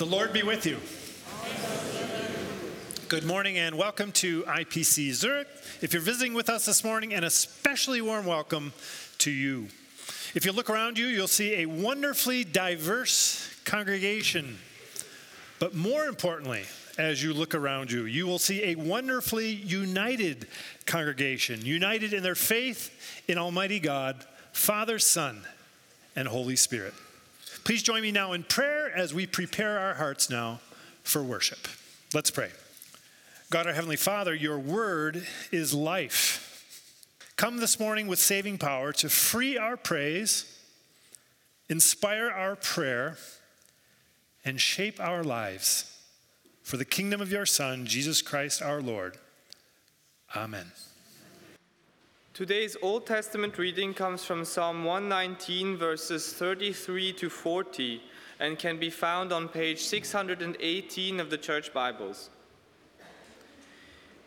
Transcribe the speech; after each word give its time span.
The 0.00 0.06
Lord 0.06 0.32
be 0.32 0.42
with 0.42 0.64
you. 0.64 0.78
Good 3.08 3.24
morning 3.24 3.58
and 3.58 3.76
welcome 3.76 4.12
to 4.12 4.44
IPC 4.44 5.12
Zurich. 5.12 5.46
If 5.82 5.92
you're 5.92 6.00
visiting 6.00 6.32
with 6.32 6.48
us 6.48 6.64
this 6.64 6.82
morning, 6.82 7.12
an 7.12 7.22
especially 7.22 8.00
warm 8.00 8.24
welcome 8.24 8.72
to 9.18 9.30
you. 9.30 9.68
If 10.34 10.46
you 10.46 10.52
look 10.52 10.70
around 10.70 10.96
you, 10.96 11.04
you'll 11.04 11.28
see 11.28 11.56
a 11.56 11.66
wonderfully 11.66 12.44
diverse 12.44 13.46
congregation. 13.66 14.56
But 15.58 15.74
more 15.74 16.06
importantly, 16.06 16.62
as 16.96 17.22
you 17.22 17.34
look 17.34 17.54
around 17.54 17.92
you, 17.92 18.06
you 18.06 18.26
will 18.26 18.38
see 18.38 18.70
a 18.70 18.76
wonderfully 18.76 19.50
united 19.50 20.48
congregation, 20.86 21.66
united 21.66 22.14
in 22.14 22.22
their 22.22 22.34
faith 22.34 23.22
in 23.28 23.36
Almighty 23.36 23.80
God, 23.80 24.24
Father, 24.52 24.98
Son, 24.98 25.42
and 26.16 26.26
Holy 26.26 26.56
Spirit. 26.56 26.94
Please 27.64 27.82
join 27.82 28.02
me 28.02 28.12
now 28.12 28.32
in 28.32 28.42
prayer 28.42 28.90
as 28.94 29.14
we 29.14 29.26
prepare 29.26 29.78
our 29.78 29.94
hearts 29.94 30.30
now 30.30 30.60
for 31.02 31.22
worship. 31.22 31.68
Let's 32.14 32.30
pray. 32.30 32.50
God, 33.50 33.66
our 33.66 33.72
Heavenly 33.72 33.96
Father, 33.96 34.34
your 34.34 34.58
word 34.58 35.26
is 35.50 35.74
life. 35.74 36.46
Come 37.36 37.56
this 37.56 37.80
morning 37.80 38.06
with 38.06 38.18
saving 38.18 38.58
power 38.58 38.92
to 38.94 39.08
free 39.08 39.56
our 39.56 39.76
praise, 39.76 40.58
inspire 41.68 42.30
our 42.30 42.54
prayer, 42.54 43.16
and 44.44 44.60
shape 44.60 45.00
our 45.00 45.24
lives 45.24 45.98
for 46.62 46.76
the 46.76 46.84
kingdom 46.84 47.20
of 47.20 47.32
your 47.32 47.46
Son, 47.46 47.86
Jesus 47.86 48.22
Christ 48.22 48.62
our 48.62 48.80
Lord. 48.80 49.16
Amen. 50.36 50.70
Today's 52.40 52.74
Old 52.80 53.04
Testament 53.04 53.58
reading 53.58 53.92
comes 53.92 54.24
from 54.24 54.46
Psalm 54.46 54.82
119, 54.82 55.76
verses 55.76 56.32
33 56.32 57.12
to 57.12 57.28
40, 57.28 58.00
and 58.38 58.58
can 58.58 58.78
be 58.78 58.88
found 58.88 59.30
on 59.30 59.46
page 59.46 59.80
618 59.80 61.20
of 61.20 61.28
the 61.28 61.36
Church 61.36 61.70
Bibles. 61.74 62.30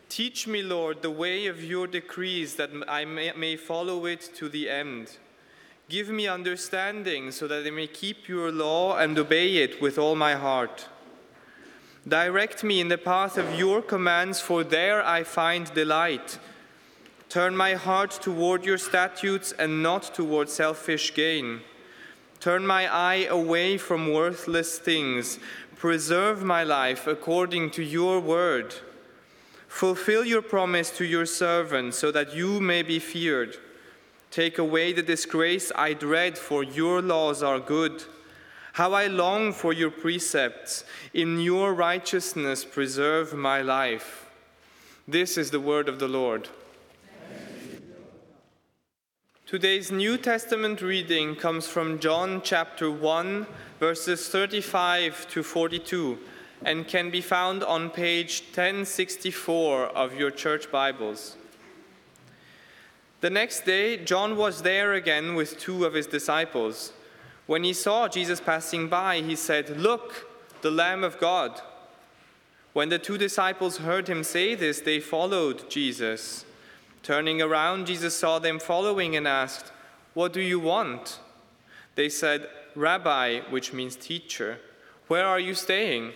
Teach 0.08 0.46
me, 0.46 0.62
Lord, 0.62 1.02
the 1.02 1.10
way 1.10 1.46
of 1.46 1.64
your 1.64 1.88
decrees, 1.88 2.54
that 2.54 2.70
I 2.86 3.04
may 3.04 3.56
follow 3.56 4.06
it 4.06 4.30
to 4.36 4.48
the 4.48 4.70
end. 4.70 5.16
Give 5.88 6.08
me 6.08 6.28
understanding, 6.28 7.32
so 7.32 7.48
that 7.48 7.66
I 7.66 7.70
may 7.70 7.88
keep 7.88 8.28
your 8.28 8.52
law 8.52 8.96
and 8.96 9.18
obey 9.18 9.56
it 9.56 9.82
with 9.82 9.98
all 9.98 10.14
my 10.14 10.36
heart. 10.36 10.86
Direct 12.06 12.62
me 12.62 12.80
in 12.80 12.86
the 12.86 12.96
path 12.96 13.36
of 13.36 13.58
your 13.58 13.82
commands, 13.82 14.40
for 14.40 14.62
there 14.62 15.04
I 15.04 15.24
find 15.24 15.74
delight. 15.74 16.38
Turn 17.34 17.56
my 17.56 17.74
heart 17.74 18.12
toward 18.22 18.64
your 18.64 18.78
statutes 18.78 19.50
and 19.58 19.82
not 19.82 20.14
toward 20.14 20.48
selfish 20.48 21.12
gain. 21.14 21.62
Turn 22.38 22.64
my 22.64 22.86
eye 22.86 23.26
away 23.28 23.76
from 23.76 24.12
worthless 24.12 24.78
things. 24.78 25.40
Preserve 25.74 26.44
my 26.44 26.62
life 26.62 27.08
according 27.08 27.72
to 27.72 27.82
your 27.82 28.20
word. 28.20 28.76
Fulfill 29.66 30.24
your 30.24 30.42
promise 30.42 30.90
to 30.90 31.04
your 31.04 31.26
servant 31.26 31.94
so 31.94 32.12
that 32.12 32.36
you 32.36 32.60
may 32.60 32.82
be 32.82 33.00
feared. 33.00 33.56
Take 34.30 34.58
away 34.58 34.92
the 34.92 35.02
disgrace 35.02 35.72
I 35.74 35.92
dread, 35.94 36.38
for 36.38 36.62
your 36.62 37.02
laws 37.02 37.42
are 37.42 37.58
good. 37.58 38.04
How 38.74 38.92
I 38.92 39.08
long 39.08 39.52
for 39.52 39.72
your 39.72 39.90
precepts. 39.90 40.84
In 41.12 41.40
your 41.40 41.74
righteousness, 41.74 42.64
preserve 42.64 43.34
my 43.34 43.60
life. 43.60 44.30
This 45.08 45.36
is 45.36 45.50
the 45.50 45.58
word 45.58 45.88
of 45.88 45.98
the 45.98 46.06
Lord. 46.06 46.48
Today's 49.54 49.92
New 49.92 50.18
Testament 50.18 50.82
reading 50.82 51.36
comes 51.36 51.68
from 51.68 52.00
John 52.00 52.42
chapter 52.42 52.90
1, 52.90 53.46
verses 53.78 54.28
35 54.28 55.28
to 55.28 55.44
42, 55.44 56.18
and 56.64 56.88
can 56.88 57.08
be 57.08 57.20
found 57.20 57.62
on 57.62 57.88
page 57.88 58.42
1064 58.48 59.84
of 59.90 60.18
your 60.18 60.32
church 60.32 60.72
Bibles. 60.72 61.36
The 63.20 63.30
next 63.30 63.64
day, 63.64 63.96
John 63.96 64.36
was 64.36 64.62
there 64.62 64.94
again 64.94 65.36
with 65.36 65.56
two 65.60 65.84
of 65.84 65.94
his 65.94 66.08
disciples. 66.08 66.92
When 67.46 67.62
he 67.62 67.74
saw 67.74 68.08
Jesus 68.08 68.40
passing 68.40 68.88
by, 68.88 69.20
he 69.20 69.36
said, 69.36 69.78
Look, 69.78 70.26
the 70.62 70.72
Lamb 70.72 71.04
of 71.04 71.20
God. 71.20 71.60
When 72.72 72.88
the 72.88 72.98
two 72.98 73.18
disciples 73.18 73.76
heard 73.76 74.08
him 74.08 74.24
say 74.24 74.56
this, 74.56 74.80
they 74.80 74.98
followed 74.98 75.70
Jesus. 75.70 76.44
Turning 77.04 77.42
around, 77.42 77.86
Jesus 77.86 78.16
saw 78.16 78.38
them 78.38 78.58
following 78.58 79.14
and 79.14 79.28
asked, 79.28 79.70
What 80.14 80.32
do 80.32 80.40
you 80.40 80.58
want? 80.58 81.20
They 81.96 82.08
said, 82.08 82.48
Rabbi, 82.74 83.40
which 83.50 83.74
means 83.74 83.94
teacher, 83.94 84.58
where 85.06 85.26
are 85.26 85.38
you 85.38 85.54
staying? 85.54 86.12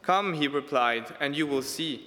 Come, 0.00 0.32
he 0.32 0.48
replied, 0.48 1.14
and 1.20 1.36
you 1.36 1.46
will 1.46 1.60
see. 1.60 2.06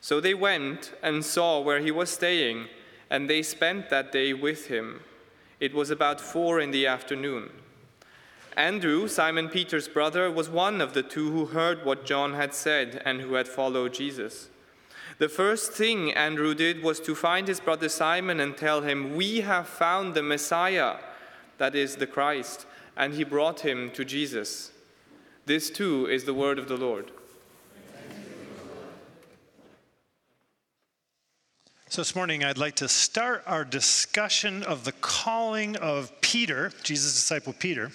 So 0.00 0.20
they 0.20 0.34
went 0.34 0.94
and 1.00 1.24
saw 1.24 1.60
where 1.60 1.78
he 1.78 1.92
was 1.92 2.10
staying, 2.10 2.66
and 3.08 3.30
they 3.30 3.42
spent 3.44 3.88
that 3.88 4.10
day 4.10 4.32
with 4.34 4.66
him. 4.66 5.00
It 5.60 5.74
was 5.74 5.90
about 5.90 6.20
four 6.20 6.58
in 6.58 6.72
the 6.72 6.88
afternoon. 6.88 7.50
Andrew, 8.56 9.06
Simon 9.06 9.48
Peter's 9.48 9.86
brother, 9.86 10.28
was 10.28 10.48
one 10.50 10.80
of 10.80 10.92
the 10.92 11.04
two 11.04 11.30
who 11.30 11.46
heard 11.46 11.84
what 11.84 12.04
John 12.04 12.34
had 12.34 12.52
said 12.52 13.00
and 13.04 13.20
who 13.20 13.34
had 13.34 13.46
followed 13.46 13.94
Jesus. 13.94 14.48
The 15.18 15.28
first 15.30 15.72
thing 15.72 16.12
Andrew 16.12 16.54
did 16.54 16.82
was 16.82 17.00
to 17.00 17.14
find 17.14 17.48
his 17.48 17.58
brother 17.58 17.88
Simon 17.88 18.38
and 18.38 18.54
tell 18.54 18.82
him, 18.82 19.16
We 19.16 19.40
have 19.40 19.66
found 19.66 20.14
the 20.14 20.22
Messiah, 20.22 20.96
that 21.56 21.74
is, 21.74 21.96
the 21.96 22.06
Christ, 22.06 22.66
and 22.96 23.14
he 23.14 23.24
brought 23.24 23.60
him 23.60 23.90
to 23.92 24.04
Jesus. 24.04 24.72
This 25.46 25.70
too 25.70 26.06
is 26.06 26.24
the 26.24 26.34
word 26.34 26.58
of 26.58 26.68
the 26.68 26.76
Lord. 26.76 27.12
So, 31.88 32.02
this 32.02 32.14
morning, 32.14 32.44
I'd 32.44 32.58
like 32.58 32.74
to 32.76 32.88
start 32.88 33.42
our 33.46 33.64
discussion 33.64 34.64
of 34.64 34.84
the 34.84 34.92
calling 34.92 35.76
of 35.76 36.12
Peter, 36.20 36.72
Jesus' 36.82 37.14
disciple 37.14 37.54
Peter, 37.58 37.90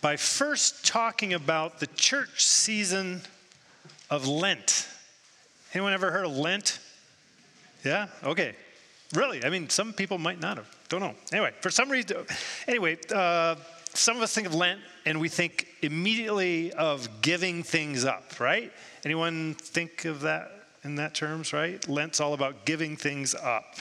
by 0.00 0.16
first 0.16 0.86
talking 0.86 1.34
about 1.34 1.80
the 1.80 1.88
church 1.88 2.42
season 2.46 3.20
of 4.08 4.26
Lent. 4.26 4.88
Anyone 5.74 5.92
ever 5.92 6.10
heard 6.10 6.24
of 6.24 6.36
Lent? 6.36 6.78
Yeah? 7.84 8.08
Okay. 8.24 8.54
Really? 9.14 9.44
I 9.44 9.50
mean, 9.50 9.68
some 9.68 9.92
people 9.92 10.18
might 10.18 10.40
not 10.40 10.56
have. 10.56 10.68
Don't 10.88 11.00
know. 11.00 11.14
Anyway, 11.32 11.52
for 11.60 11.70
some 11.70 11.90
reason, 11.90 12.26
anyway, 12.66 12.98
uh, 13.14 13.56
some 13.94 14.16
of 14.16 14.22
us 14.22 14.34
think 14.34 14.46
of 14.46 14.54
Lent 14.54 14.80
and 15.06 15.20
we 15.20 15.28
think 15.28 15.68
immediately 15.82 16.72
of 16.72 17.08
giving 17.22 17.62
things 17.62 18.04
up, 18.04 18.38
right? 18.40 18.72
Anyone 19.04 19.54
think 19.54 20.04
of 20.04 20.22
that 20.22 20.52
in 20.84 20.96
that 20.96 21.14
terms, 21.14 21.52
right? 21.52 21.86
Lent's 21.88 22.20
all 22.20 22.34
about 22.34 22.64
giving 22.64 22.96
things 22.96 23.34
up. 23.34 23.76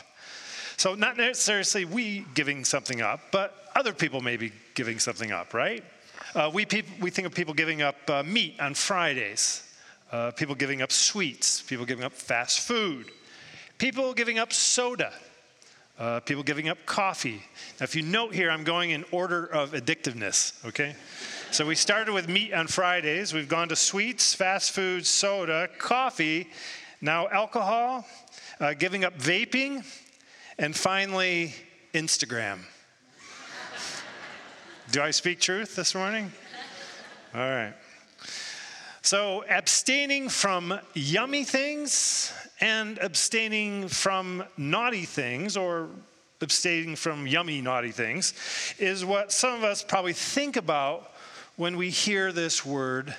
So, 0.77 0.93
not 0.93 1.17
necessarily 1.17 1.85
we 1.85 2.25
giving 2.33 2.63
something 2.63 3.01
up, 3.01 3.19
but 3.31 3.69
other 3.75 3.93
people 3.93 4.21
may 4.21 4.37
be 4.37 4.51
giving 4.75 4.99
something 4.99 5.31
up, 5.31 5.53
right? 5.53 5.83
Uh, 6.35 6.51
we, 6.53 6.65
peop- 6.65 6.99
we 6.99 7.09
think 7.09 7.25
of 7.25 7.33
people 7.33 7.53
giving 7.53 7.81
up 7.81 7.95
uh, 8.09 8.23
meat 8.23 8.59
on 8.59 8.73
Fridays, 8.73 9.63
uh, 10.11 10.31
people 10.31 10.55
giving 10.55 10.81
up 10.81 10.91
sweets, 10.91 11.61
people 11.61 11.85
giving 11.85 12.03
up 12.03 12.13
fast 12.13 12.61
food, 12.61 13.11
people 13.77 14.13
giving 14.13 14.39
up 14.39 14.53
soda, 14.53 15.11
uh, 15.99 16.19
people 16.21 16.43
giving 16.43 16.69
up 16.69 16.77
coffee. 16.85 17.41
Now, 17.79 17.83
if 17.83 17.95
you 17.95 18.03
note 18.03 18.33
here, 18.33 18.49
I'm 18.49 18.63
going 18.63 18.91
in 18.91 19.03
order 19.11 19.45
of 19.45 19.71
addictiveness, 19.71 20.65
okay? 20.65 20.95
So 21.51 21.65
we 21.65 21.75
started 21.75 22.13
with 22.13 22.29
meat 22.29 22.53
on 22.53 22.67
Fridays, 22.67 23.33
we've 23.33 23.49
gone 23.49 23.69
to 23.69 23.75
sweets, 23.75 24.33
fast 24.33 24.71
food, 24.71 25.05
soda, 25.05 25.67
coffee, 25.77 26.49
now 27.01 27.27
alcohol, 27.27 28.05
uh, 28.59 28.73
giving 28.73 29.03
up 29.03 29.17
vaping, 29.17 29.85
and 30.57 30.75
finally, 30.75 31.53
Instagram. 31.93 32.59
Do 34.91 35.01
I 35.01 35.11
speak 35.11 35.39
truth 35.39 35.75
this 35.75 35.93
morning? 35.93 36.31
All 37.33 37.41
right. 37.41 37.73
So, 39.09 39.45
abstaining 39.47 40.27
from 40.27 40.81
yummy 40.93 41.45
things 41.45 42.33
and 42.59 42.97
abstaining 42.97 43.87
from 43.87 44.43
naughty 44.57 45.05
things, 45.05 45.55
or 45.55 45.87
abstaining 46.41 46.97
from 46.97 47.25
yummy, 47.25 47.61
naughty 47.61 47.91
things, 47.91 48.33
is 48.77 49.05
what 49.05 49.31
some 49.31 49.53
of 49.53 49.63
us 49.63 49.81
probably 49.81 50.11
think 50.11 50.57
about 50.57 51.09
when 51.55 51.77
we 51.77 51.89
hear 51.89 52.33
this 52.33 52.65
word 52.65 53.15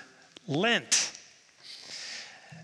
Lent. 0.47 1.19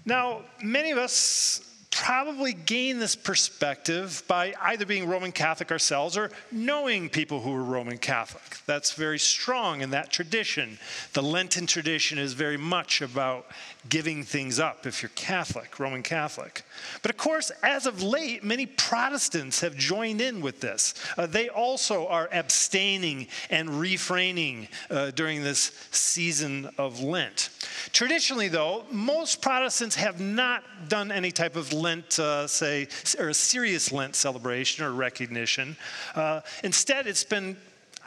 Now, 0.05 0.43
many 0.63 0.91
of 0.91 0.99
us 0.99 1.63
probably 1.95 2.53
gained 2.53 3.01
this 3.01 3.15
perspective 3.15 4.25
by 4.27 4.53
either 4.63 4.85
being 4.85 5.09
Roman 5.09 5.31
Catholic 5.31 5.71
ourselves 5.71 6.17
or 6.17 6.31
knowing 6.51 7.09
people 7.09 7.41
who 7.41 7.53
were 7.53 7.63
Roman 7.63 7.99
Catholic. 7.99 8.59
That's 8.67 8.93
very 8.95 9.19
strong 9.19 9.81
in 9.81 9.91
that 9.91 10.11
tradition. 10.11 10.79
The 11.13 11.23
Lenten 11.23 11.67
tradition 11.67 12.19
is 12.19 12.33
very 12.33 12.57
much 12.57 13.01
about 13.01 13.47
giving 13.89 14.23
things 14.23 14.59
up 14.59 14.87
if 14.87 15.03
you're 15.03 15.11
Catholic, 15.15 15.79
Roman 15.79 16.03
Catholic. 16.03 16.63
But 17.03 17.11
of 17.11 17.17
course, 17.17 17.51
as 17.63 17.87
of 17.87 18.03
late, 18.03 18.43
many 18.43 18.67
Protestants 18.67 19.61
have 19.61 19.77
joined 19.77 20.21
in 20.21 20.41
with 20.41 20.61
this. 20.61 20.95
Uh, 21.17 21.27
they 21.27 21.49
also 21.49 22.07
are 22.07 22.29
abstaining 22.33 23.29
and 23.51 23.81
refraining 23.81 24.69
uh, 24.91 25.11
during 25.11 25.43
this 25.43 25.73
season 25.91 26.71
of 26.79 27.01
Lent. 27.01 27.51
Traditionally, 27.93 28.49
though, 28.49 28.85
most 28.91 29.43
Protestants 29.43 29.97
have 29.97 30.21
not 30.21 30.63
done 30.89 31.13
any 31.13 31.31
type 31.31 31.57
of 31.57 31.73
Lent, 31.73 32.19
uh, 32.19 32.47
say, 32.47 32.89
or 33.19 33.29
a 33.29 33.35
serious 33.35 33.93
Lent 33.93 34.17
celebration 34.17 34.85
or 34.85 34.93
recognition. 34.93 35.77
Uh, 36.15 36.41
instead, 36.63 37.07
it's 37.07 37.25
been 37.25 37.57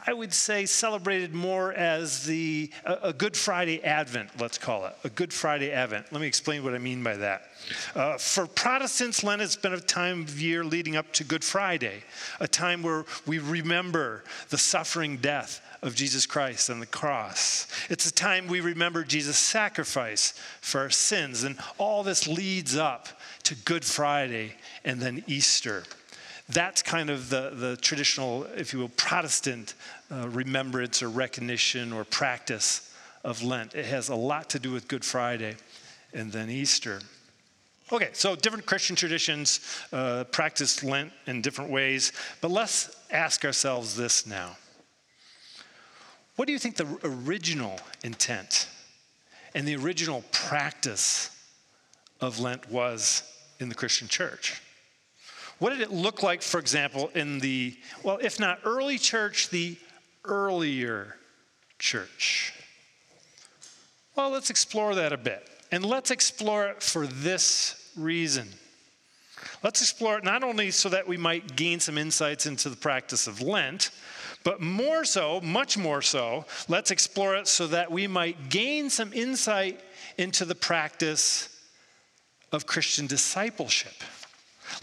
I 0.09 0.13
would 0.13 0.33
say, 0.33 0.65
celebrated 0.65 1.33
more 1.33 1.73
as 1.73 2.23
the 2.23 2.71
a, 2.85 3.09
a, 3.09 3.13
Good 3.13 3.35
Friday 3.35 3.83
Advent, 3.83 4.29
let's 4.39 4.57
call 4.57 4.85
it 4.85 4.95
a 5.03 5.09
Good 5.09 5.33
Friday 5.33 5.73
Advent. 5.73 6.13
Let 6.13 6.21
me 6.21 6.27
explain 6.27 6.63
what 6.63 6.73
I 6.73 6.77
mean 6.77 7.03
by 7.03 7.17
that. 7.17 7.49
Uh, 7.93 8.17
for 8.17 8.47
Protestants, 8.47 9.21
Lent 9.21 9.41
has 9.41 9.57
been 9.57 9.73
a 9.73 9.81
time 9.81 10.21
of 10.21 10.39
year 10.39 10.63
leading 10.63 10.95
up 10.95 11.11
to 11.13 11.25
Good 11.25 11.43
Friday, 11.43 12.03
a 12.39 12.47
time 12.47 12.83
where 12.83 13.03
we 13.25 13.39
remember 13.39 14.23
the 14.47 14.57
suffering 14.57 15.17
death 15.17 15.59
of 15.81 15.93
Jesus 15.93 16.25
Christ 16.25 16.69
on 16.69 16.79
the 16.79 16.85
cross. 16.85 17.67
It's 17.89 18.07
a 18.07 18.13
time 18.13 18.47
we 18.47 18.61
remember 18.61 19.03
Jesus' 19.03 19.37
sacrifice 19.37 20.33
for 20.61 20.79
our 20.79 20.89
sins, 20.89 21.43
and 21.43 21.59
all 21.77 22.03
this 22.03 22.29
leads 22.29 22.77
up 22.77 23.09
to 23.43 23.55
Good 23.55 23.83
Friday 23.83 24.53
and 24.85 25.01
then 25.01 25.25
Easter. 25.27 25.83
That's 26.49 26.81
kind 26.81 27.09
of 27.09 27.29
the, 27.29 27.51
the 27.53 27.77
traditional, 27.77 28.43
if 28.55 28.71
you 28.71 28.79
will, 28.79 28.89
Protestant 28.89 29.73
uh, 30.09 30.29
remembrance 30.29 31.03
or 31.03 31.09
recognition 31.09 31.91
or 31.91 32.05
practice 32.05 32.93
of 33.23 33.43
Lent. 33.43 33.75
It 33.75 33.85
has 33.85 34.07
a 34.07 34.15
lot 34.15 34.49
to 34.51 34.59
do 34.59 34.71
with 34.71 34.87
Good 34.87 35.03
Friday 35.03 35.57
and 36.13 36.31
then 36.31 36.49
Easter. 36.49 37.01
Okay, 37.91 38.09
so 38.13 38.35
different 38.35 38.65
Christian 38.65 38.95
traditions 38.95 39.59
uh, 39.91 40.23
practice 40.25 40.83
Lent 40.83 41.11
in 41.25 41.41
different 41.41 41.71
ways, 41.71 42.11
but 42.41 42.51
let's 42.51 42.95
ask 43.11 43.43
ourselves 43.43 43.95
this 43.95 44.25
now. 44.25 44.57
What 46.37 46.45
do 46.45 46.53
you 46.53 46.59
think 46.59 46.75
the 46.75 46.97
original 47.03 47.79
intent 48.03 48.69
and 49.55 49.67
the 49.67 49.75
original 49.75 50.23
practice 50.31 51.31
of 52.21 52.39
Lent 52.39 52.69
was 52.69 53.23
in 53.59 53.69
the 53.69 53.75
Christian 53.75 54.07
church? 54.07 54.61
What 55.59 55.71
did 55.71 55.81
it 55.81 55.91
look 55.91 56.21
like, 56.21 56.41
for 56.41 56.59
example, 56.59 57.09
in 57.15 57.39
the, 57.39 57.75
well, 58.03 58.19
if 58.21 58.39
not 58.39 58.59
early 58.63 58.97
church, 58.97 59.49
the 59.49 59.77
earlier 60.23 61.15
church? 61.79 62.53
Well, 64.15 64.29
let's 64.29 64.49
explore 64.49 64.95
that 64.95 65.13
a 65.13 65.17
bit. 65.17 65.49
And 65.71 65.85
let's 65.85 66.11
explore 66.11 66.67
it 66.67 66.81
for 66.81 67.07
this 67.07 67.91
reason. 67.97 68.47
Let's 69.63 69.81
explore 69.81 70.17
it 70.17 70.23
not 70.23 70.43
only 70.43 70.71
so 70.71 70.89
that 70.89 71.07
we 71.07 71.17
might 71.17 71.55
gain 71.55 71.79
some 71.79 71.97
insights 71.97 72.45
into 72.45 72.69
the 72.69 72.75
practice 72.75 73.27
of 73.27 73.41
Lent, 73.41 73.91
but 74.43 74.61
more 74.61 75.03
so, 75.03 75.41
much 75.41 75.77
more 75.77 76.01
so, 76.01 76.45
let's 76.69 76.91
explore 76.91 77.35
it 77.35 77.47
so 77.47 77.67
that 77.67 77.91
we 77.91 78.07
might 78.07 78.49
gain 78.49 78.89
some 78.89 79.11
insight 79.13 79.81
into 80.17 80.45
the 80.45 80.55
practice 80.55 81.49
of 82.51 82.65
Christian 82.65 83.07
discipleship. 83.07 83.93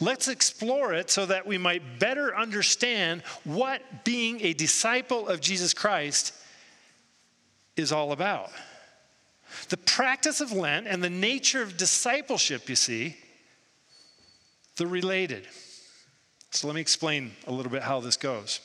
Let's 0.01 0.29
explore 0.29 0.93
it 0.93 1.11
so 1.11 1.27
that 1.27 1.47
we 1.47 1.59
might 1.59 1.99
better 1.99 2.37
understand 2.37 3.23
what 3.45 4.05
being 4.05 4.41
a 4.41 4.53
disciple 4.53 5.29
of 5.29 5.41
Jesus 5.41 5.73
Christ 5.73 6.33
is 7.77 7.93
all 7.93 8.13
about. 8.13 8.51
The 9.69 9.77
practice 9.77 10.41
of 10.41 10.53
Lent 10.53 10.87
and 10.87 11.03
the 11.03 11.11
nature 11.11 11.63
of 11.63 11.77
discipleship, 11.77 12.69
you 12.69 12.77
see, 12.77 13.17
they're 14.77 14.87
related. 14.87 15.47
So 16.51 16.67
let 16.67 16.75
me 16.75 16.81
explain 16.81 17.33
a 17.47 17.53
little 17.53 17.71
bit 17.71 17.83
how 17.83 18.01
this 18.01 18.17
goes. 18.17 18.61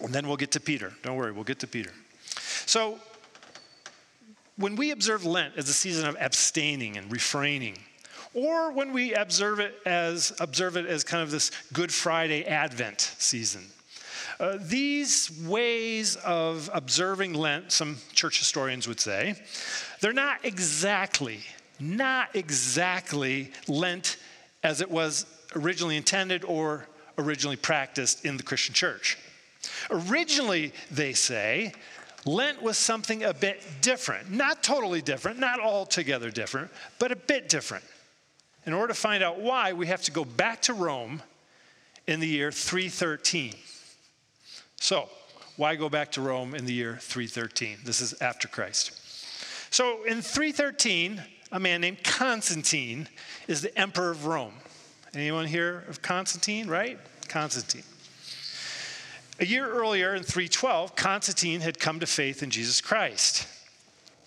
And 0.00 0.12
then 0.12 0.26
we'll 0.26 0.36
get 0.36 0.52
to 0.52 0.60
Peter. 0.60 0.92
Don't 1.02 1.16
worry, 1.16 1.32
we'll 1.32 1.44
get 1.44 1.58
to 1.60 1.66
Peter. 1.66 1.92
So, 2.66 2.98
when 4.56 4.76
we 4.76 4.90
observe 4.90 5.24
Lent 5.24 5.56
as 5.56 5.68
a 5.68 5.72
season 5.72 6.08
of 6.08 6.16
abstaining 6.18 6.96
and 6.96 7.10
refraining, 7.10 7.78
or 8.38 8.70
when 8.70 8.92
we 8.92 9.14
observe 9.14 9.58
it 9.58 9.74
as 9.84 10.32
observe 10.38 10.76
it 10.76 10.86
as 10.86 11.02
kind 11.02 11.24
of 11.24 11.30
this 11.32 11.50
Good 11.72 11.92
Friday 11.92 12.46
Advent 12.46 13.00
season. 13.18 13.64
Uh, 14.38 14.56
these 14.60 15.32
ways 15.44 16.14
of 16.16 16.70
observing 16.72 17.34
Lent, 17.34 17.72
some 17.72 17.96
church 18.12 18.38
historians 18.38 18.86
would 18.86 19.00
say, 19.00 19.34
they're 20.00 20.12
not 20.12 20.44
exactly, 20.44 21.40
not 21.80 22.28
exactly 22.36 23.50
Lent 23.66 24.18
as 24.62 24.80
it 24.80 24.88
was 24.88 25.26
originally 25.56 25.96
intended 25.96 26.44
or 26.44 26.86
originally 27.18 27.56
practiced 27.56 28.24
in 28.24 28.36
the 28.36 28.44
Christian 28.44 28.72
church. 28.72 29.18
Originally, 29.90 30.72
they 30.92 31.12
say, 31.12 31.72
Lent 32.24 32.62
was 32.62 32.78
something 32.78 33.24
a 33.24 33.34
bit 33.34 33.60
different. 33.80 34.30
Not 34.30 34.62
totally 34.62 35.02
different, 35.02 35.40
not 35.40 35.58
altogether 35.58 36.30
different, 36.30 36.70
but 37.00 37.10
a 37.10 37.16
bit 37.16 37.48
different. 37.48 37.82
In 38.68 38.74
order 38.74 38.88
to 38.88 39.00
find 39.00 39.24
out 39.24 39.40
why, 39.40 39.72
we 39.72 39.86
have 39.86 40.02
to 40.02 40.10
go 40.10 40.26
back 40.26 40.60
to 40.62 40.74
Rome 40.74 41.22
in 42.06 42.20
the 42.20 42.26
year 42.26 42.52
313. 42.52 43.54
So, 44.76 45.08
why 45.56 45.74
go 45.74 45.88
back 45.88 46.12
to 46.12 46.20
Rome 46.20 46.54
in 46.54 46.66
the 46.66 46.74
year 46.74 46.98
313? 47.00 47.78
This 47.82 48.02
is 48.02 48.12
after 48.20 48.46
Christ. 48.46 48.92
So, 49.72 50.04
in 50.04 50.20
313, 50.20 51.22
a 51.50 51.58
man 51.58 51.80
named 51.80 52.04
Constantine 52.04 53.08
is 53.46 53.62
the 53.62 53.76
emperor 53.78 54.10
of 54.10 54.26
Rome. 54.26 54.52
Anyone 55.14 55.46
hear 55.46 55.84
of 55.88 56.02
Constantine, 56.02 56.68
right? 56.68 56.98
Constantine. 57.26 57.84
A 59.40 59.46
year 59.46 59.66
earlier 59.66 60.14
in 60.14 60.24
312, 60.24 60.94
Constantine 60.94 61.62
had 61.62 61.78
come 61.78 62.00
to 62.00 62.06
faith 62.06 62.42
in 62.42 62.50
Jesus 62.50 62.82
Christ. 62.82 63.46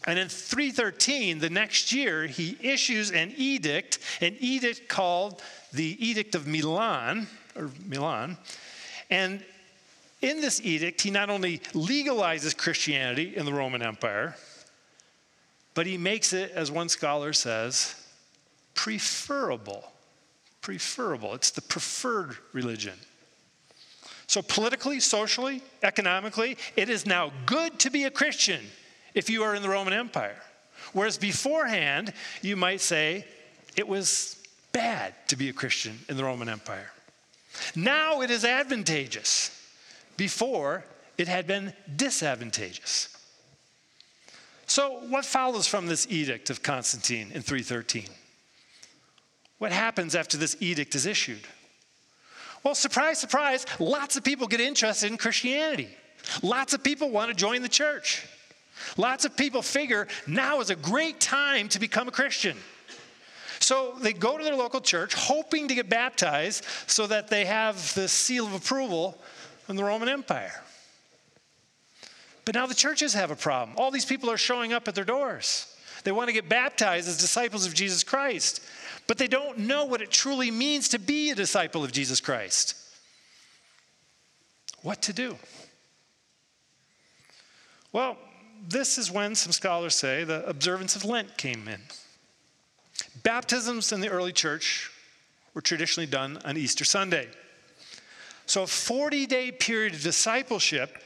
And 0.08 0.18
in 0.18 0.30
313, 0.30 1.40
the 1.40 1.50
next 1.50 1.92
year, 1.92 2.26
he 2.26 2.58
issues 2.62 3.12
an 3.12 3.34
edict, 3.38 4.00
an 4.20 4.36
edict 4.40 4.88
called 4.88 5.42
the 5.74 5.98
Edict 6.06 6.34
of 6.34 6.48
Milan, 6.48 7.28
or 7.56 7.70
Milan. 7.86 8.38
And 9.12 9.44
in 10.22 10.42
this 10.42 10.60
edict, 10.62 11.02
he 11.02 11.12
not 11.12 11.30
only 11.30 11.60
legalizes 11.74 12.58
Christianity 12.58 13.36
in 13.36 13.46
the 13.46 13.54
Roman 13.54 13.84
Empire, 13.84 14.36
but 15.74 15.86
he 15.86 15.98
makes 15.98 16.34
it, 16.34 16.52
as 16.52 16.72
one 16.72 16.90
scholar 16.90 17.32
says, 17.32 17.96
preferable. 18.74 19.84
Preferable. 20.62 21.36
It's 21.36 21.52
the 21.52 21.62
preferred 21.62 22.38
religion. 22.54 22.98
So, 24.28 24.42
politically, 24.42 25.00
socially, 25.00 25.62
economically, 25.84 26.58
it 26.76 26.90
is 26.90 27.06
now 27.06 27.32
good 27.46 27.80
to 27.80 27.90
be 27.90 28.06
a 28.06 28.12
Christian 28.12 28.62
if 29.14 29.30
you 29.30 29.44
are 29.44 29.56
in 29.56 29.62
the 29.62 29.70
Roman 29.70 29.94
Empire. 29.94 30.42
Whereas 30.94 31.18
beforehand, 31.18 32.14
you 32.42 32.56
might 32.56 32.82
say 32.82 33.26
it 33.76 33.88
was 33.88 34.42
bad 34.72 35.14
to 35.28 35.36
be 35.36 35.50
a 35.50 35.54
Christian 35.54 36.00
in 36.10 36.18
the 36.18 36.24
Roman 36.24 36.50
Empire. 36.50 36.92
Now 37.76 38.22
it 38.22 38.32
is 38.32 38.46
advantageous. 38.46 39.58
Before, 40.18 40.84
it 41.18 41.28
had 41.28 41.48
been 41.48 41.74
disadvantageous. 41.96 43.10
So, 44.66 45.02
what 45.10 45.26
follows 45.26 45.68
from 45.68 45.88
this 45.88 46.08
edict 46.10 46.50
of 46.50 46.64
Constantine 46.64 47.32
in 47.34 47.42
313? 47.42 48.06
What 49.58 49.72
happens 49.72 50.16
after 50.16 50.38
this 50.38 50.56
edict 50.60 50.96
is 50.96 51.06
issued? 51.06 51.46
Well, 52.64 52.76
surprise, 52.76 53.20
surprise, 53.20 53.66
lots 53.80 54.16
of 54.16 54.24
people 54.24 54.48
get 54.48 54.62
interested 54.62 55.12
in 55.12 55.18
Christianity. 55.18 55.90
Lots 56.42 56.74
of 56.74 56.84
people 56.84 57.10
want 57.10 57.30
to 57.30 57.36
join 57.36 57.62
the 57.62 57.70
church. 57.70 58.26
Lots 58.98 59.26
of 59.26 59.38
people 59.38 59.62
figure 59.62 60.08
now 60.28 60.60
is 60.60 60.70
a 60.70 60.76
great 60.76 61.20
time 61.20 61.70
to 61.70 61.80
become 61.80 62.08
a 62.08 62.12
Christian. 62.12 62.58
So 63.60 63.96
they 64.02 64.14
go 64.14 64.38
to 64.38 64.44
their 64.44 64.56
local 64.56 64.82
church 64.82 65.14
hoping 65.14 65.68
to 65.68 65.76
get 65.76 65.90
baptized 65.90 66.66
so 66.88 67.06
that 67.08 67.28
they 67.28 67.46
have 67.46 67.94
the 67.94 68.08
seal 68.08 68.48
of 68.48 68.54
approval 68.54 69.18
from 69.66 69.76
the 69.76 69.84
Roman 69.84 70.10
Empire. 70.10 70.64
But 72.44 72.56
now 72.56 72.66
the 72.66 72.74
churches 72.74 73.14
have 73.14 73.30
a 73.30 73.36
problem. 73.36 73.78
All 73.78 73.92
these 73.92 74.06
people 74.06 74.30
are 74.32 74.38
showing 74.38 74.74
up 74.74 74.88
at 74.88 74.96
their 74.96 75.06
doors. 75.06 75.68
They 76.04 76.12
want 76.12 76.28
to 76.30 76.34
get 76.34 76.50
baptized 76.50 77.08
as 77.08 77.18
disciples 77.18 77.68
of 77.68 77.76
Jesus 77.76 78.04
Christ, 78.04 78.62
but 79.06 79.20
they 79.20 79.28
don't 79.28 79.60
know 79.60 79.86
what 79.86 80.02
it 80.02 80.10
truly 80.10 80.50
means 80.50 80.90
to 80.90 81.00
be 81.00 81.30
a 81.30 81.36
disciple 81.36 81.84
of 81.84 81.92
Jesus 81.92 82.20
Christ. 82.20 82.76
What 84.82 85.04
to 85.04 85.14
do? 85.14 85.38
Well, 87.94 88.18
this 88.68 88.98
is 88.98 89.12
when 89.12 89.36
some 89.36 89.52
scholars 89.52 89.96
say 89.96 90.24
the 90.24 90.48
observance 90.48 90.96
of 90.96 91.06
Lent 91.06 91.38
came 91.38 91.68
in. 91.68 91.82
Baptisms 93.24 93.92
in 93.92 94.02
the 94.02 94.10
early 94.10 94.32
church 94.32 94.92
were 95.54 95.62
traditionally 95.62 96.08
done 96.08 96.40
on 96.46 96.58
Easter 96.58 96.86
Sunday. 96.86 97.28
So, 98.46 98.64
a 98.64 98.68
40 98.68 99.26
day 99.28 99.52
period 99.52 99.94
of 99.94 100.02
discipleship, 100.02 101.02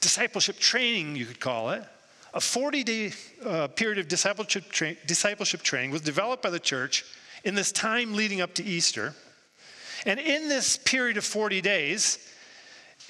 discipleship 0.00 0.58
training, 0.58 1.16
you 1.16 1.26
could 1.26 1.40
call 1.40 1.70
it, 1.70 1.84
a 2.32 2.40
40 2.40 2.84
day 2.84 3.12
uh, 3.44 3.68
period 3.68 3.98
of 3.98 4.08
discipleship, 4.08 4.70
tra- 4.70 4.94
discipleship 5.06 5.62
training 5.62 5.90
was 5.90 6.02
developed 6.02 6.42
by 6.42 6.50
the 6.50 6.60
church 6.60 7.04
in 7.44 7.54
this 7.54 7.72
time 7.72 8.14
leading 8.14 8.40
up 8.40 8.54
to 8.54 8.64
Easter. 8.64 9.14
And 10.06 10.20
in 10.20 10.48
this 10.48 10.76
period 10.76 11.16
of 11.16 11.24
40 11.24 11.60
days, 11.60 12.18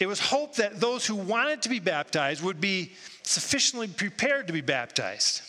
it 0.04 0.06
was 0.06 0.20
hoped 0.20 0.58
that 0.58 0.80
those 0.80 1.06
who 1.06 1.14
wanted 1.14 1.62
to 1.62 1.70
be 1.70 1.78
baptized 1.78 2.42
would 2.44 2.60
be 2.60 2.92
sufficiently 3.22 3.88
prepared 3.88 4.46
to 4.48 4.52
be 4.52 4.60
baptized, 4.60 5.40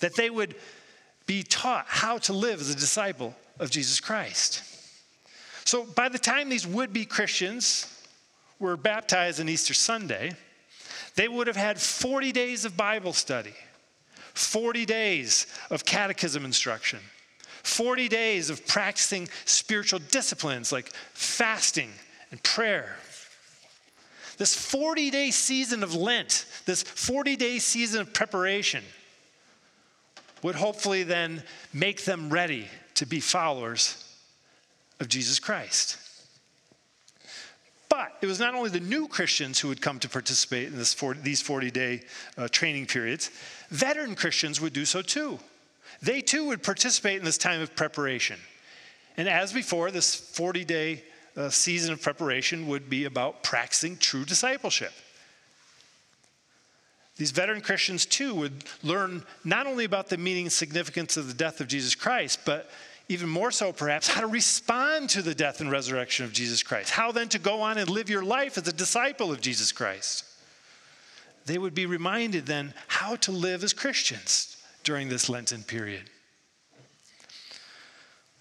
that 0.00 0.16
they 0.16 0.30
would 0.30 0.54
be 1.26 1.42
taught 1.42 1.84
how 1.86 2.16
to 2.16 2.32
live 2.32 2.62
as 2.62 2.70
a 2.70 2.74
disciple 2.74 3.36
of 3.58 3.70
Jesus 3.70 4.00
Christ. 4.00 4.62
So 5.66 5.84
by 5.84 6.08
the 6.08 6.18
time 6.18 6.48
these 6.48 6.66
would 6.66 6.94
be 6.94 7.04
Christians 7.04 7.94
were 8.58 8.78
baptized 8.78 9.38
on 9.38 9.50
Easter 9.50 9.74
Sunday, 9.74 10.32
they 11.14 11.28
would 11.28 11.46
have 11.46 11.54
had 11.54 11.78
40 11.78 12.32
days 12.32 12.64
of 12.64 12.74
Bible 12.74 13.12
study, 13.12 13.54
40 14.32 14.86
days 14.86 15.46
of 15.68 15.84
catechism 15.84 16.46
instruction, 16.46 17.00
40 17.64 18.08
days 18.08 18.48
of 18.48 18.66
practicing 18.66 19.28
spiritual 19.44 19.98
disciplines 20.10 20.72
like 20.72 20.88
fasting 21.12 21.90
and 22.30 22.42
prayer. 22.42 22.96
This 24.38 24.54
40 24.54 25.10
day 25.10 25.30
season 25.32 25.82
of 25.82 25.94
Lent, 25.94 26.46
this 26.64 26.82
40 26.82 27.36
day 27.36 27.58
season 27.58 28.00
of 28.00 28.14
preparation, 28.14 28.84
would 30.42 30.54
hopefully 30.54 31.02
then 31.02 31.42
make 31.72 32.04
them 32.04 32.30
ready 32.30 32.68
to 32.94 33.04
be 33.04 33.18
followers 33.18 34.04
of 35.00 35.08
Jesus 35.08 35.40
Christ. 35.40 35.98
But 37.88 38.16
it 38.20 38.26
was 38.26 38.38
not 38.38 38.54
only 38.54 38.70
the 38.70 38.80
new 38.80 39.08
Christians 39.08 39.58
who 39.58 39.68
would 39.68 39.80
come 39.80 39.98
to 40.00 40.08
participate 40.08 40.68
in 40.68 40.76
this 40.76 40.94
40, 40.94 41.20
these 41.20 41.42
40 41.42 41.70
day 41.72 42.02
uh, 42.36 42.46
training 42.46 42.86
periods, 42.86 43.30
veteran 43.70 44.14
Christians 44.14 44.60
would 44.60 44.72
do 44.72 44.84
so 44.84 45.02
too. 45.02 45.40
They 46.00 46.20
too 46.20 46.46
would 46.46 46.62
participate 46.62 47.18
in 47.18 47.24
this 47.24 47.38
time 47.38 47.60
of 47.60 47.74
preparation. 47.74 48.38
And 49.16 49.28
as 49.28 49.52
before, 49.52 49.90
this 49.90 50.14
40 50.14 50.64
day 50.64 51.02
uh, 51.38 51.48
season 51.48 51.92
of 51.92 52.02
preparation 52.02 52.66
would 52.66 52.90
be 52.90 53.04
about 53.04 53.44
practicing 53.44 53.96
true 53.96 54.24
discipleship. 54.24 54.92
These 57.16 57.30
veteran 57.30 57.60
Christians 57.60 58.06
too 58.06 58.34
would 58.34 58.64
learn 58.82 59.24
not 59.44 59.66
only 59.66 59.84
about 59.84 60.08
the 60.08 60.18
meaning 60.18 60.46
and 60.46 60.52
significance 60.52 61.16
of 61.16 61.28
the 61.28 61.34
death 61.34 61.60
of 61.60 61.68
Jesus 61.68 61.94
Christ, 61.94 62.40
but 62.44 62.70
even 63.08 63.28
more 63.28 63.50
so 63.50 63.72
perhaps 63.72 64.08
how 64.08 64.20
to 64.20 64.26
respond 64.26 65.10
to 65.10 65.22
the 65.22 65.34
death 65.34 65.60
and 65.60 65.70
resurrection 65.70 66.24
of 66.24 66.32
Jesus 66.32 66.62
Christ. 66.62 66.90
How 66.90 67.12
then 67.12 67.28
to 67.30 67.38
go 67.38 67.62
on 67.62 67.78
and 67.78 67.88
live 67.88 68.10
your 68.10 68.24
life 68.24 68.58
as 68.58 68.68
a 68.68 68.72
disciple 68.72 69.32
of 69.32 69.40
Jesus 69.40 69.72
Christ. 69.72 70.24
They 71.46 71.58
would 71.58 71.74
be 71.74 71.86
reminded 71.86 72.46
then 72.46 72.74
how 72.88 73.16
to 73.16 73.32
live 73.32 73.64
as 73.64 73.72
Christians 73.72 74.56
during 74.82 75.08
this 75.08 75.28
Lenten 75.28 75.62
period. 75.62 76.10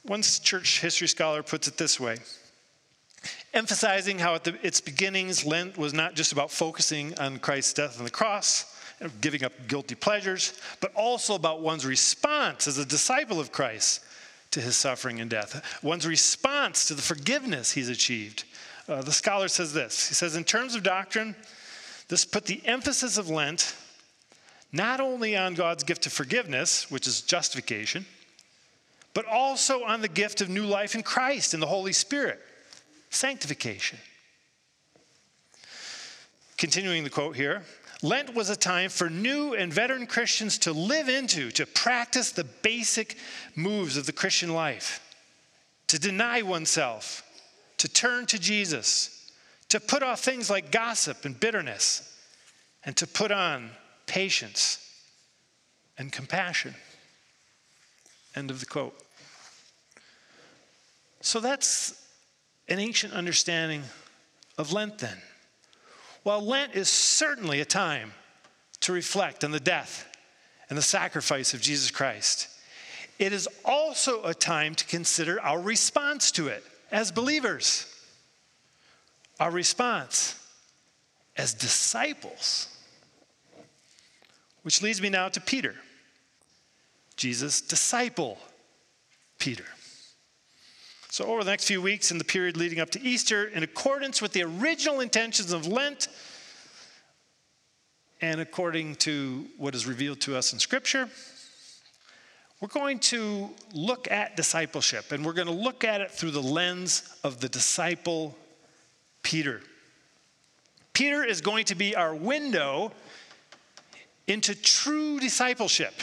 One 0.04 0.22
church 0.22 0.82
history 0.82 1.08
scholar 1.08 1.44
puts 1.44 1.68
it 1.68 1.77
this 1.77 2.00
way 2.00 2.18
emphasizing 3.53 4.19
how 4.19 4.36
at 4.36 4.43
the, 4.43 4.57
its 4.65 4.81
beginnings, 4.81 5.46
Lent 5.46 5.77
was 5.77 5.93
not 5.93 6.15
just 6.15 6.31
about 6.31 6.51
focusing 6.51 7.17
on 7.19 7.39
Christ's 7.39 7.74
death 7.74 7.98
on 7.98 8.05
the 8.05 8.12
cross 8.12 8.75
and 9.00 9.12
giving 9.22 9.43
up 9.43 9.53
guilty 9.67 9.96
pleasures, 9.96 10.60
but 10.81 10.93
also 10.96 11.36
about 11.36 11.62
one's 11.62 11.86
response 11.86 12.67
as 12.67 12.77
a 12.77 12.86
disciple 12.86 13.39
of 13.39 13.51
Christ 13.51 14.01
to 14.51 14.62
his 14.62 14.75
suffering 14.75 15.19
and 15.19 15.29
death, 15.29 15.79
one's 15.84 16.07
response 16.07 16.86
to 16.88 16.93
the 16.93 17.01
forgiveness 17.01 17.72
he's 17.72 17.89
achieved. 17.89 18.46
Uh, 18.88 19.01
the 19.01 19.12
scholar 19.12 19.48
says 19.48 19.74
this. 19.74 20.07
He 20.07 20.13
says, 20.13 20.36
in 20.36 20.43
terms 20.43 20.74
of 20.74 20.84
doctrine, 20.84 21.36
this 22.07 22.24
put 22.24 22.46
the 22.46 22.62
emphasis 22.65 23.17
of 23.17 23.29
Lent 23.29 23.75
not 24.72 25.00
only 25.00 25.36
on 25.36 25.53
God's 25.53 25.84
gift 25.84 26.05
of 26.05 26.13
forgiveness, 26.13 26.89
which 26.89 27.07
is 27.07 27.22
justification, 27.22 28.05
but 29.13 29.25
also 29.25 29.84
on 29.84 30.01
the 30.01 30.07
gift 30.07 30.41
of 30.41 30.50
new 30.50 30.65
life 30.65 30.96
in 30.96 31.03
Christ 31.03 31.53
and 31.53 31.63
the 31.63 31.67
Holy 31.67 31.93
Spirit 31.93 32.39
sanctification. 33.10 34.00
Continuing 36.58 37.04
the 37.04 37.10
quote 37.10 37.36
here 37.36 37.64
Lent 38.04 38.36
was 38.36 38.50
a 38.50 38.56
time 38.56 38.90
for 38.90 39.10
new 39.10 39.56
and 39.56 39.74
veteran 39.74 40.06
Christians 40.06 40.60
to 40.60 40.72
live 40.72 41.10
into, 41.10 41.50
to 41.52 41.66
practice 41.66 42.32
the 42.32 42.44
basic 42.44 43.18
moves 43.56 43.98
of 43.98 44.06
the 44.06 44.12
Christian 44.12 44.54
life, 44.54 45.02
to 45.88 45.98
deny 45.98 46.44
oneself, 46.44 47.24
to 47.78 47.88
turn 47.88 48.28
to 48.28 48.38
Jesus, 48.38 49.32
to 49.70 49.80
put 49.80 50.04
off 50.04 50.20
things 50.20 50.50
like 50.50 50.72
gossip 50.72 51.26
and 51.26 51.40
bitterness, 51.40 52.16
and 52.86 52.96
to 52.98 53.08
put 53.08 53.32
on 53.32 53.72
patience 54.06 54.80
and 55.98 56.12
compassion. 56.12 56.76
End 58.36 58.52
of 58.52 58.60
the 58.60 58.68
quote. 58.68 58.96
So 61.22 61.40
that's 61.40 62.07
an 62.67 62.79
ancient 62.79 63.13
understanding 63.13 63.83
of 64.57 64.74
Lent 64.74 65.00
then. 65.00 65.17
While 66.24 66.41
Lent 66.41 66.75
is 66.75 66.89
certainly 66.89 67.62
a 67.62 67.65
time 67.65 68.13
to 68.81 68.93
reflect 68.93 69.43
on 69.43 69.51
the 69.51 69.59
death 69.59 70.05
and 70.69 70.77
the 70.77 70.83
sacrifice 70.83 71.53
of 71.53 71.62
Jesus 71.62 71.91
Christ, 71.91 72.50
it 73.19 73.33
is 73.33 73.47
also 73.65 74.24
a 74.24 74.33
time 74.33 74.75
to 74.75 74.86
consider 74.86 75.41
our 75.41 75.59
response 75.59 76.31
to 76.33 76.47
it 76.47 76.63
as 76.91 77.12
believers. 77.12 77.86
Our 79.39 79.51
response 79.51 80.36
as 81.36 81.53
disciples. 81.53 82.67
Which 84.63 84.81
leads 84.81 85.01
me 85.01 85.09
now 85.09 85.29
to 85.29 85.39
Peter, 85.39 85.75
Jesus' 87.15 87.62
disciple, 87.62 88.38
Peter. 89.39 89.65
So, 91.17 91.25
over 91.25 91.43
the 91.43 91.50
next 91.50 91.65
few 91.65 91.81
weeks 91.81 92.12
in 92.12 92.19
the 92.19 92.24
period 92.24 92.57
leading 92.57 92.79
up 92.79 92.91
to 92.91 93.01
Easter, 93.01 93.45
in 93.45 93.63
accordance 93.63 94.21
with 94.21 94.33
the 94.33 94.43
original 94.43 95.00
intentions 95.00 95.51
of 95.51 95.65
Lent, 95.65 96.09
and 98.21 98.39
according 98.39 98.97
to 98.97 99.47
what 99.57 99.74
is 99.74 99.88
revealed 99.88 100.21
to 100.21 100.38
us 100.38 100.53
in 100.53 100.59
Scripture, 100.59 101.09
we're 102.62 102.67
going 102.67 103.00
to 103.00 103.50
look 103.74 104.12
at 104.12 104.38
discipleship, 104.38 105.12
and 105.12 105.25
we're 105.25 105.33
going 105.33 105.47
to 105.47 105.53
look 105.53 105.83
at 105.83 106.01
it 106.01 106.12
through 106.12 106.29
the 106.29 106.39
lens 106.39 107.12
of 107.24 107.39
the 107.39 107.50
disciple 107.50 108.38
Peter. 109.24 109.62
Peter 110.93 111.24
is 111.24 111.41
going 111.41 111.65
to 111.65 111.74
be 111.74 111.95
our 111.95 112.13
window 112.13 112.91
into 114.27 114.53
true 114.53 115.19
discipleship. 115.19 115.95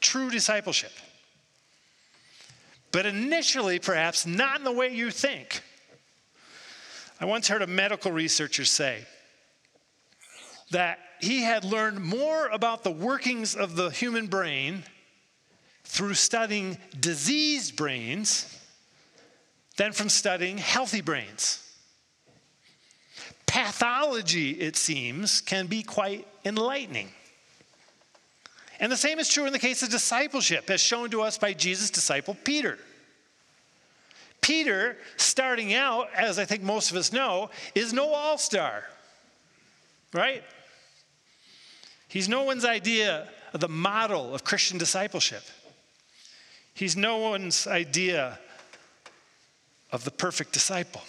True 0.00 0.30
discipleship 0.30 0.92
but 2.96 3.04
initially, 3.04 3.78
perhaps 3.78 4.24
not 4.24 4.56
in 4.56 4.64
the 4.64 4.72
way 4.72 4.88
you 4.88 5.10
think. 5.10 5.60
I 7.20 7.26
once 7.26 7.46
heard 7.46 7.60
a 7.60 7.66
medical 7.66 8.10
researcher 8.10 8.64
say 8.64 9.04
that 10.70 10.98
he 11.20 11.42
had 11.42 11.62
learned 11.62 12.02
more 12.02 12.46
about 12.46 12.84
the 12.84 12.90
workings 12.90 13.54
of 13.54 13.76
the 13.76 13.90
human 13.90 14.28
brain 14.28 14.82
through 15.84 16.14
studying 16.14 16.78
diseased 16.98 17.76
brains 17.76 18.58
than 19.76 19.92
from 19.92 20.08
studying 20.08 20.56
healthy 20.56 21.02
brains. 21.02 21.70
Pathology, 23.44 24.52
it 24.52 24.74
seems, 24.74 25.42
can 25.42 25.66
be 25.66 25.82
quite 25.82 26.26
enlightening. 26.46 27.10
And 28.80 28.90
the 28.90 28.96
same 28.96 29.18
is 29.18 29.28
true 29.28 29.44
in 29.44 29.52
the 29.52 29.58
case 29.58 29.82
of 29.82 29.90
discipleship, 29.90 30.70
as 30.70 30.80
shown 30.80 31.10
to 31.10 31.20
us 31.20 31.36
by 31.36 31.52
Jesus' 31.52 31.90
disciple 31.90 32.34
Peter. 32.42 32.78
Peter, 34.46 34.96
starting 35.16 35.74
out, 35.74 36.08
as 36.14 36.38
I 36.38 36.44
think 36.44 36.62
most 36.62 36.92
of 36.92 36.96
us 36.96 37.12
know, 37.12 37.50
is 37.74 37.92
no 37.92 38.14
all 38.14 38.38
star, 38.38 38.84
right? 40.12 40.44
He's 42.06 42.28
no 42.28 42.44
one's 42.44 42.64
idea 42.64 43.28
of 43.52 43.58
the 43.58 43.68
model 43.68 44.36
of 44.36 44.44
Christian 44.44 44.78
discipleship. 44.78 45.42
He's 46.74 46.96
no 46.96 47.16
one's 47.16 47.66
idea 47.66 48.38
of 49.90 50.04
the 50.04 50.12
perfect 50.12 50.52
disciple. 50.52 51.02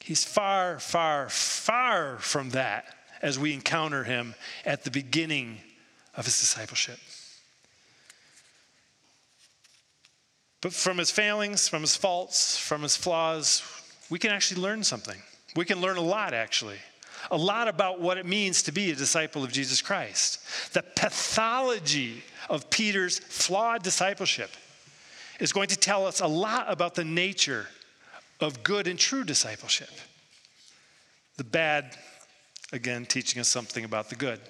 He's 0.00 0.24
far, 0.24 0.80
far, 0.80 1.28
far 1.28 2.18
from 2.18 2.50
that 2.50 2.96
as 3.22 3.38
we 3.38 3.52
encounter 3.52 4.02
him 4.02 4.34
at 4.64 4.82
the 4.82 4.90
beginning 4.90 5.58
of 6.16 6.24
his 6.24 6.40
discipleship. 6.40 6.98
But 10.60 10.72
from 10.72 10.98
his 10.98 11.10
failings, 11.10 11.68
from 11.68 11.80
his 11.82 11.96
faults, 11.96 12.58
from 12.58 12.82
his 12.82 12.96
flaws, 12.96 13.62
we 14.10 14.18
can 14.18 14.30
actually 14.30 14.60
learn 14.60 14.84
something. 14.84 15.16
We 15.56 15.64
can 15.64 15.80
learn 15.80 15.96
a 15.96 16.02
lot, 16.02 16.34
actually. 16.34 16.78
A 17.30 17.36
lot 17.36 17.68
about 17.68 18.00
what 18.00 18.18
it 18.18 18.26
means 18.26 18.62
to 18.64 18.72
be 18.72 18.90
a 18.90 18.94
disciple 18.94 19.44
of 19.44 19.52
Jesus 19.52 19.80
Christ. 19.80 20.40
The 20.72 20.82
pathology 20.82 22.22
of 22.48 22.68
Peter's 22.70 23.18
flawed 23.18 23.82
discipleship. 23.82 24.50
is 25.38 25.52
going 25.52 25.68
to 25.68 25.76
tell 25.76 26.06
us 26.06 26.20
a 26.20 26.26
lot 26.26 26.66
about 26.68 26.94
the 26.94 27.04
nature 27.04 27.66
of 28.40 28.62
good 28.62 28.86
and 28.86 28.98
true 28.98 29.24
discipleship. 29.24 29.90
The 31.36 31.44
bad, 31.44 31.96
again, 32.72 33.06
teaching 33.06 33.40
us 33.40 33.48
something 33.48 33.84
about 33.84 34.10
the 34.10 34.16
good. 34.16 34.40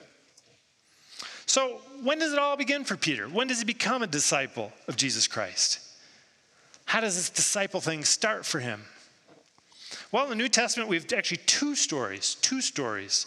So, 1.47 1.81
when 2.03 2.19
does 2.19 2.33
it 2.33 2.39
all 2.39 2.57
begin 2.57 2.85
for 2.85 2.97
Peter? 2.97 3.29
When 3.29 3.47
does 3.47 3.59
he 3.59 3.65
become 3.65 4.03
a 4.03 4.07
disciple 4.07 4.73
of 4.89 4.97
Jesus 4.97 5.27
Christ? 5.27 5.90
How 6.91 7.01
does 7.01 7.15
this 7.15 7.31
disciple 7.31 7.81
thing 7.81 8.03
start 8.03 8.45
for 8.45 8.59
him? 8.59 8.83
Well, 10.11 10.25
in 10.25 10.31
the 10.31 10.35
New 10.35 10.49
Testament, 10.49 10.89
we 10.91 10.97
have 10.97 11.13
actually 11.13 11.37
two 11.47 11.77
stories, 11.77 12.35
two 12.43 12.61
stories 12.61 13.27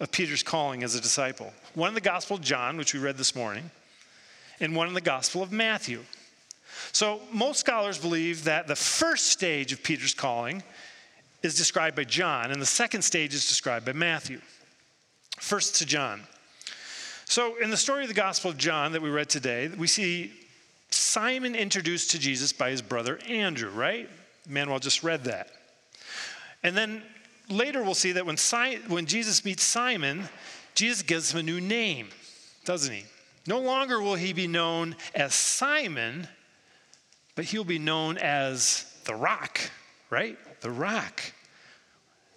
of 0.00 0.10
Peter's 0.10 0.42
calling 0.42 0.82
as 0.82 0.96
a 0.96 1.00
disciple. 1.00 1.52
One 1.74 1.90
in 1.90 1.94
the 1.94 2.00
Gospel 2.00 2.38
of 2.38 2.42
John, 2.42 2.76
which 2.76 2.92
we 2.92 2.98
read 2.98 3.16
this 3.16 3.36
morning, 3.36 3.70
and 4.58 4.74
one 4.74 4.88
in 4.88 4.94
the 4.94 5.00
Gospel 5.00 5.44
of 5.44 5.52
Matthew. 5.52 6.00
So, 6.90 7.20
most 7.32 7.60
scholars 7.60 7.98
believe 7.98 8.42
that 8.44 8.66
the 8.66 8.74
first 8.74 9.28
stage 9.28 9.72
of 9.72 9.80
Peter's 9.84 10.12
calling 10.12 10.64
is 11.44 11.54
described 11.54 11.94
by 11.94 12.02
John, 12.02 12.50
and 12.50 12.60
the 12.60 12.66
second 12.66 13.02
stage 13.02 13.32
is 13.32 13.46
described 13.46 13.86
by 13.86 13.92
Matthew. 13.92 14.40
First 15.38 15.76
to 15.76 15.86
John. 15.86 16.22
So, 17.26 17.62
in 17.62 17.70
the 17.70 17.76
story 17.76 18.02
of 18.02 18.08
the 18.08 18.14
Gospel 18.14 18.50
of 18.50 18.58
John 18.58 18.90
that 18.90 19.02
we 19.02 19.08
read 19.08 19.28
today, 19.28 19.68
we 19.68 19.86
see 19.86 20.32
Simon 20.90 21.54
introduced 21.54 22.10
to 22.12 22.18
Jesus 22.18 22.52
by 22.52 22.70
his 22.70 22.82
brother 22.82 23.18
Andrew, 23.28 23.70
right? 23.70 24.08
Manuel 24.48 24.78
just 24.78 25.02
read 25.02 25.24
that. 25.24 25.50
And 26.62 26.76
then 26.76 27.02
later 27.48 27.82
we'll 27.82 27.94
see 27.94 28.12
that 28.12 28.26
when, 28.26 28.36
si- 28.36 28.78
when 28.88 29.06
Jesus 29.06 29.44
meets 29.44 29.62
Simon, 29.62 30.24
Jesus 30.74 31.02
gives 31.02 31.32
him 31.32 31.40
a 31.40 31.42
new 31.42 31.60
name, 31.60 32.08
doesn't 32.64 32.92
he? 32.92 33.04
No 33.46 33.60
longer 33.60 34.00
will 34.00 34.14
he 34.14 34.32
be 34.32 34.46
known 34.46 34.96
as 35.14 35.34
Simon, 35.34 36.26
but 37.34 37.44
he'll 37.44 37.64
be 37.64 37.78
known 37.78 38.16
as 38.18 38.90
the 39.04 39.14
rock, 39.14 39.60
right? 40.10 40.38
The 40.60 40.70
rock. 40.70 41.20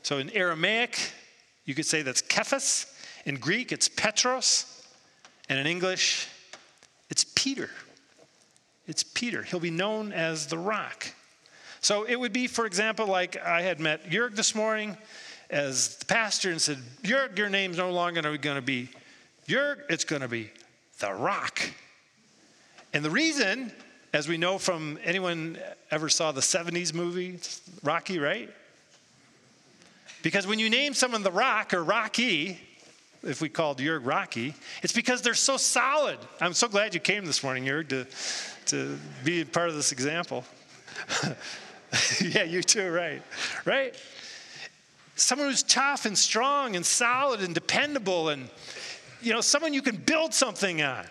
So 0.03 0.17
in 0.17 0.29
Aramaic, 0.31 0.97
you 1.65 1.73
could 1.73 1.85
say 1.85 2.01
that's 2.01 2.21
Kephas. 2.21 2.93
In 3.25 3.35
Greek, 3.35 3.71
it's 3.71 3.87
Petros. 3.87 4.85
And 5.49 5.59
in 5.59 5.65
English, 5.65 6.27
it's 7.09 7.25
Peter. 7.35 7.69
It's 8.87 9.03
Peter. 9.03 9.43
He'll 9.43 9.59
be 9.59 9.71
known 9.71 10.11
as 10.13 10.47
the 10.47 10.57
rock. 10.57 11.07
So 11.81 12.03
it 12.03 12.15
would 12.15 12.33
be, 12.33 12.47
for 12.47 12.65
example, 12.65 13.05
like 13.05 13.37
I 13.37 13.61
had 13.61 13.79
met 13.79 14.09
Jörg 14.09 14.35
this 14.35 14.55
morning 14.55 14.97
as 15.49 15.97
the 15.97 16.05
pastor 16.05 16.51
and 16.51 16.61
said, 16.61 16.77
Jörg, 17.03 17.37
your 17.37 17.49
name's 17.49 17.77
no 17.77 17.91
longer 17.91 18.21
going 18.21 18.55
to 18.55 18.61
be 18.61 18.89
Jörg, 19.47 19.79
it's 19.89 20.03
going 20.03 20.21
to 20.21 20.27
be 20.27 20.51
the 20.99 21.13
rock. 21.13 21.61
And 22.93 23.03
the 23.03 23.09
reason, 23.09 23.71
as 24.13 24.27
we 24.27 24.37
know 24.37 24.57
from 24.57 24.99
anyone 25.03 25.57
ever 25.91 26.09
saw 26.09 26.31
the 26.31 26.41
70s 26.41 26.93
movie, 26.93 27.39
Rocky, 27.83 28.19
right? 28.19 28.49
Because 30.21 30.45
when 30.45 30.59
you 30.59 30.69
name 30.69 30.93
someone 30.93 31.23
the 31.23 31.31
rock 31.31 31.73
or 31.73 31.83
Rocky, 31.83 32.59
if 33.27 33.41
we 33.41 33.49
called 33.49 33.79
Jörg 33.79 34.05
Rocky, 34.05 34.55
it's 34.81 34.93
because 34.93 35.21
they're 35.21 35.33
so 35.33 35.57
solid. 35.57 36.17
I'm 36.39 36.53
so 36.53 36.67
glad 36.67 36.93
you 36.93 36.99
came 36.99 37.25
this 37.25 37.43
morning, 37.43 37.65
Jörg, 37.65 37.89
to, 37.89 38.07
to 38.67 38.97
be 39.23 39.43
part 39.43 39.69
of 39.69 39.75
this 39.75 39.91
example. 39.91 40.45
yeah, 42.21 42.43
you 42.43 42.63
too, 42.63 42.89
right? 42.89 43.21
Right? 43.65 43.95
Someone 45.15 45.49
who's 45.49 45.63
tough 45.63 46.05
and 46.05 46.17
strong 46.17 46.75
and 46.75 46.85
solid 46.85 47.41
and 47.41 47.53
dependable 47.53 48.29
and, 48.29 48.49
you 49.21 49.33
know, 49.33 49.41
someone 49.41 49.73
you 49.73 49.81
can 49.81 49.97
build 49.97 50.33
something 50.33 50.81
on. 50.81 51.05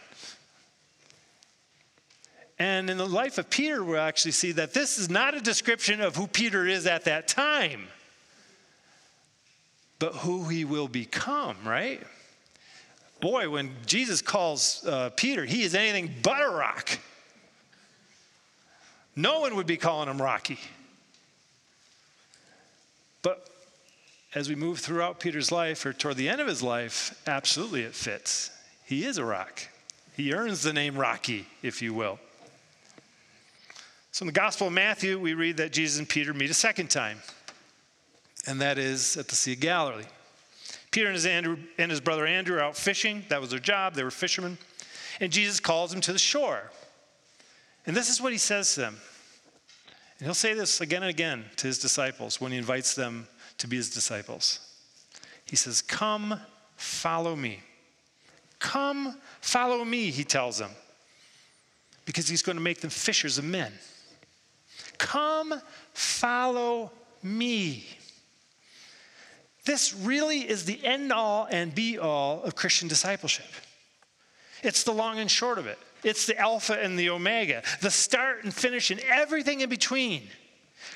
And 2.59 2.89
in 2.89 2.97
the 2.97 3.07
life 3.07 3.37
of 3.37 3.51
Peter, 3.51 3.85
we'll 3.85 4.01
actually 4.01 4.31
see 4.33 4.53
that 4.53 4.73
this 4.73 4.97
is 4.97 5.11
not 5.11 5.35
a 5.35 5.41
description 5.41 6.01
of 6.01 6.17
who 6.17 6.27
Peter 6.27 6.67
is 6.67 6.87
at 6.87 7.05
that 7.05 7.29
time, 7.29 7.89
but 9.99 10.15
who 10.15 10.49
he 10.49 10.65
will 10.65 10.89
become, 10.89 11.57
right? 11.65 12.03
Boy, 13.21 13.49
when 13.49 13.71
Jesus 13.87 14.21
calls 14.21 14.85
uh, 14.87 15.11
Peter, 15.17 15.45
he 15.45 15.63
is 15.63 15.75
anything 15.75 16.15
but 16.23 16.43
a 16.43 16.51
rock. 16.51 16.99
No 19.15 19.41
one 19.41 19.57
would 19.57 19.67
be 19.67 19.79
calling 19.79 20.09
him 20.09 20.21
Rocky. 20.21 20.59
But 23.23 23.49
as 24.35 24.51
we 24.51 24.55
move 24.55 24.81
throughout 24.81 25.19
Peter's 25.19 25.51
life 25.51 25.87
or 25.87 25.95
toward 25.95 26.19
the 26.19 26.29
end 26.29 26.43
of 26.43 26.47
his 26.47 26.63
life, 26.63 27.19
absolutely 27.27 27.83
it 27.83 27.95
fits. 27.95 28.51
He 28.85 29.07
is 29.07 29.17
a 29.17 29.25
rock. 29.25 29.63
He 30.15 30.35
earns 30.35 30.63
the 30.63 30.73
name 30.73 30.97
Rocky, 30.97 31.47
if 31.63 31.81
you 31.81 31.95
will. 31.95 32.19
So 34.13 34.23
in 34.23 34.27
the 34.27 34.33
Gospel 34.33 34.69
of 34.69 34.73
Matthew, 34.73 35.19
we 35.19 35.35
read 35.35 35.57
that 35.57 35.73
Jesus 35.73 35.99
and 35.99 36.09
Peter 36.09 36.33
meet 36.33 36.51
a 36.51 36.55
second 36.55 36.89
time, 36.89 37.21
and 38.47 38.61
that 38.61 38.79
is 38.79 39.17
at 39.17 39.29
the 39.29 39.35
Sea 39.35 39.55
of 39.55 39.61
Galilee. 39.61 40.05
Peter 40.91 41.07
and 41.07 41.15
his, 41.15 41.27
Andrew, 41.27 41.59
and 41.79 41.91
his 41.91 42.01
brother 42.01 42.27
Andrew 42.27 42.57
are 42.57 42.63
out 42.63 42.77
fishing. 42.77 43.25
That 43.29 43.41
was 43.41 43.51
their 43.51 43.59
job, 43.59 43.95
they 43.95 44.05
were 44.05 44.11
fishermen. 44.11 44.59
And 45.21 45.33
Jesus 45.33 45.61
calls 45.61 45.91
them 45.91 46.01
to 46.03 46.13
the 46.13 46.19
shore. 46.19 46.71
And 47.87 47.97
this 47.97 48.09
is 48.09 48.21
what 48.21 48.33
he 48.33 48.39
says 48.39 48.75
to 48.75 48.81
them. 48.81 48.97
And 50.19 50.27
he'll 50.27 50.35
say 50.35 50.55
this 50.55 50.81
again 50.81 51.03
and 51.03 51.11
again 51.11 51.45
to 51.57 51.67
his 51.67 51.79
disciples 51.79 52.41
when 52.41 52.53
he 52.53 52.59
invites 52.59 52.95
them 52.95 53.29
to 53.59 53.69
be 53.69 53.77
his 53.77 53.91
disciples. 53.91 54.61
He 55.45 55.57
says, 55.57 55.83
Come, 55.83 56.41
follow 56.77 57.37
me. 57.37 57.61
Come, 58.59 59.17
follow 59.41 59.85
me, 59.85 60.11
he 60.11 60.25
tells 60.25 60.59
them, 60.59 60.71
because 62.05 62.27
he's 62.27 62.43
going 62.43 62.57
to 62.57 62.63
make 62.63 62.81
them 62.81 62.91
fishers 62.91 63.37
of 63.37 63.45
men. 63.45 63.73
Come, 64.99 65.61
follow 65.93 66.91
me. 67.23 67.87
This 69.67 69.93
really 69.93 70.49
is 70.49 70.65
the 70.65 70.83
end 70.85 71.13
all 71.13 71.47
and 71.51 71.75
be 71.75 71.99
all 71.99 72.43
of 72.45 72.55
Christian 72.55 72.89
discipleship. 72.89 73.47
It's 74.63 74.85
the 74.85 74.93
long 74.93 75.19
and 75.19 75.31
short 75.31 75.59
of 75.59 75.67
it. 75.67 75.79
It's 76.05 76.25
the 76.25 76.39
Alpha 76.39 76.81
and 76.81 76.97
the 76.97 77.11
Omega, 77.11 77.63
the 77.81 77.91
start 77.91 78.45
and 78.45 78.55
finish, 78.55 78.93
and 78.93 79.01
everything 79.01 79.61
in 79.61 79.69
between. 79.69 80.23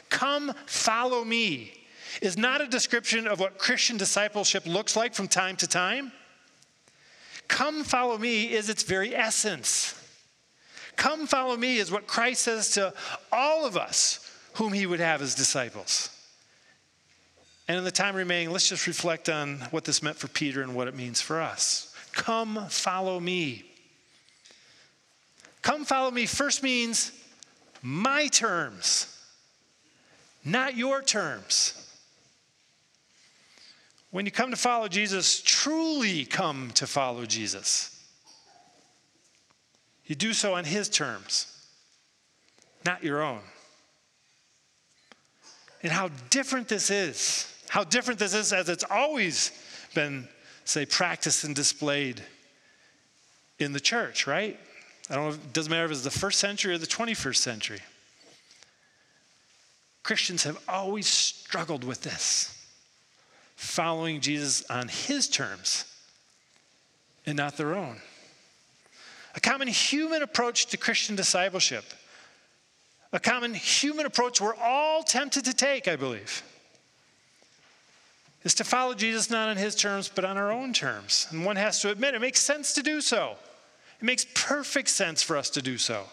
Come, 0.08 0.54
follow 0.66 1.24
me 1.24 1.72
is 2.22 2.38
not 2.38 2.60
a 2.60 2.66
description 2.66 3.26
of 3.26 3.40
what 3.40 3.58
Christian 3.58 3.96
discipleship 3.96 4.66
looks 4.66 4.94
like 4.96 5.14
from 5.14 5.26
time 5.26 5.56
to 5.56 5.66
time. 5.66 6.12
Come, 7.48 7.82
follow 7.82 8.18
me 8.18 8.52
is 8.52 8.68
its 8.68 8.84
very 8.84 9.16
essence. 9.16 9.96
Come, 10.94 11.26
follow 11.26 11.56
me 11.56 11.78
is 11.78 11.90
what 11.90 12.06
Christ 12.06 12.42
says 12.42 12.70
to 12.70 12.94
all 13.32 13.66
of 13.66 13.76
us 13.76 14.30
whom 14.54 14.72
he 14.72 14.86
would 14.86 15.00
have 15.00 15.22
as 15.22 15.34
disciples. 15.34 16.10
And 17.70 17.78
in 17.78 17.84
the 17.84 17.92
time 17.92 18.16
remaining, 18.16 18.50
let's 18.50 18.68
just 18.68 18.88
reflect 18.88 19.28
on 19.28 19.58
what 19.70 19.84
this 19.84 20.02
meant 20.02 20.16
for 20.16 20.26
Peter 20.26 20.60
and 20.60 20.74
what 20.74 20.88
it 20.88 20.96
means 20.96 21.20
for 21.20 21.40
us. 21.40 21.94
Come, 22.10 22.66
follow 22.68 23.20
me. 23.20 23.64
Come 25.62 25.84
follow 25.84 26.10
me 26.10 26.26
first 26.26 26.64
means 26.64 27.12
my 27.80 28.26
terms, 28.26 29.16
not 30.44 30.76
your 30.76 31.00
terms. 31.00 31.80
When 34.10 34.26
you 34.26 34.32
come 34.32 34.50
to 34.50 34.56
follow 34.56 34.88
Jesus, 34.88 35.40
truly 35.40 36.24
come 36.24 36.72
to 36.72 36.88
follow 36.88 37.24
Jesus. 37.24 38.04
You 40.06 40.16
do 40.16 40.32
so 40.32 40.54
on 40.54 40.64
his 40.64 40.88
terms, 40.88 41.46
not 42.84 43.04
your 43.04 43.22
own. 43.22 43.42
And 45.84 45.92
how 45.92 46.10
different 46.30 46.66
this 46.66 46.90
is. 46.90 47.46
How 47.70 47.84
different 47.84 48.18
this 48.18 48.34
is 48.34 48.52
as 48.52 48.68
it's 48.68 48.82
always 48.90 49.52
been, 49.94 50.26
say, 50.64 50.84
practiced 50.84 51.44
and 51.44 51.54
displayed 51.54 52.20
in 53.60 53.72
the 53.72 53.78
church, 53.78 54.26
right? 54.26 54.58
I 55.08 55.14
don't 55.14 55.28
know, 55.28 55.34
it 55.34 55.52
doesn't 55.52 55.70
matter 55.70 55.84
if 55.84 55.92
it's 55.92 56.02
the 56.02 56.10
first 56.10 56.40
century 56.40 56.74
or 56.74 56.78
the 56.78 56.86
21st 56.88 57.36
century. 57.36 57.78
Christians 60.02 60.42
have 60.42 60.58
always 60.66 61.06
struggled 61.06 61.84
with 61.84 62.02
this, 62.02 62.60
following 63.54 64.20
Jesus 64.20 64.68
on 64.68 64.88
his 64.88 65.28
terms 65.28 65.84
and 67.24 67.36
not 67.36 67.56
their 67.56 67.76
own. 67.76 67.98
A 69.36 69.40
common 69.40 69.68
human 69.68 70.24
approach 70.24 70.66
to 70.66 70.76
Christian 70.76 71.14
discipleship, 71.14 71.84
a 73.12 73.20
common 73.20 73.54
human 73.54 74.06
approach 74.06 74.40
we're 74.40 74.56
all 74.56 75.04
tempted 75.04 75.44
to 75.44 75.54
take, 75.54 75.86
I 75.86 75.94
believe, 75.94 76.42
is 78.42 78.54
to 78.54 78.64
follow 78.64 78.94
Jesus 78.94 79.30
not 79.30 79.48
on 79.48 79.56
his 79.56 79.74
terms, 79.74 80.10
but 80.12 80.24
on 80.24 80.36
our 80.36 80.50
own 80.50 80.72
terms. 80.72 81.26
And 81.30 81.44
one 81.44 81.56
has 81.56 81.80
to 81.82 81.90
admit 81.90 82.14
it 82.14 82.20
makes 82.20 82.40
sense 82.40 82.72
to 82.74 82.82
do 82.82 83.00
so. 83.00 83.36
It 84.00 84.04
makes 84.04 84.26
perfect 84.34 84.88
sense 84.88 85.22
for 85.22 85.36
us 85.36 85.50
to 85.50 85.62
do 85.62 85.76
so. 85.76 86.04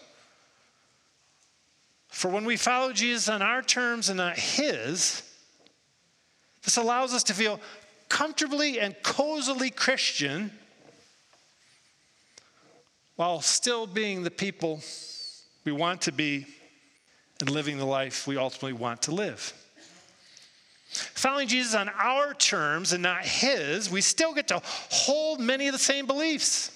For 2.08 2.30
when 2.30 2.44
we 2.44 2.56
follow 2.56 2.92
Jesus 2.92 3.28
on 3.28 3.42
our 3.42 3.62
terms 3.62 4.08
and 4.08 4.18
not 4.18 4.38
His, 4.38 5.22
this 6.64 6.76
allows 6.76 7.14
us 7.14 7.22
to 7.24 7.34
feel 7.34 7.60
comfortably 8.08 8.80
and 8.80 8.94
cozily 9.02 9.70
Christian 9.70 10.50
while 13.16 13.40
still 13.40 13.86
being 13.86 14.22
the 14.22 14.30
people 14.30 14.80
We 15.64 15.72
want 15.72 16.02
to 16.02 16.12
be 16.12 16.46
and 17.40 17.50
living 17.50 17.78
the 17.78 17.84
life 17.84 18.26
we 18.26 18.36
ultimately 18.36 18.72
want 18.72 19.02
to 19.02 19.12
live. 19.12 19.52
Following 21.00 21.48
Jesus 21.48 21.74
on 21.74 21.88
our 21.88 22.34
terms 22.34 22.92
and 22.92 23.02
not 23.02 23.24
his, 23.24 23.90
we 23.90 24.00
still 24.00 24.34
get 24.34 24.48
to 24.48 24.60
hold 24.64 25.40
many 25.40 25.66
of 25.66 25.72
the 25.72 25.78
same 25.78 26.06
beliefs. 26.06 26.70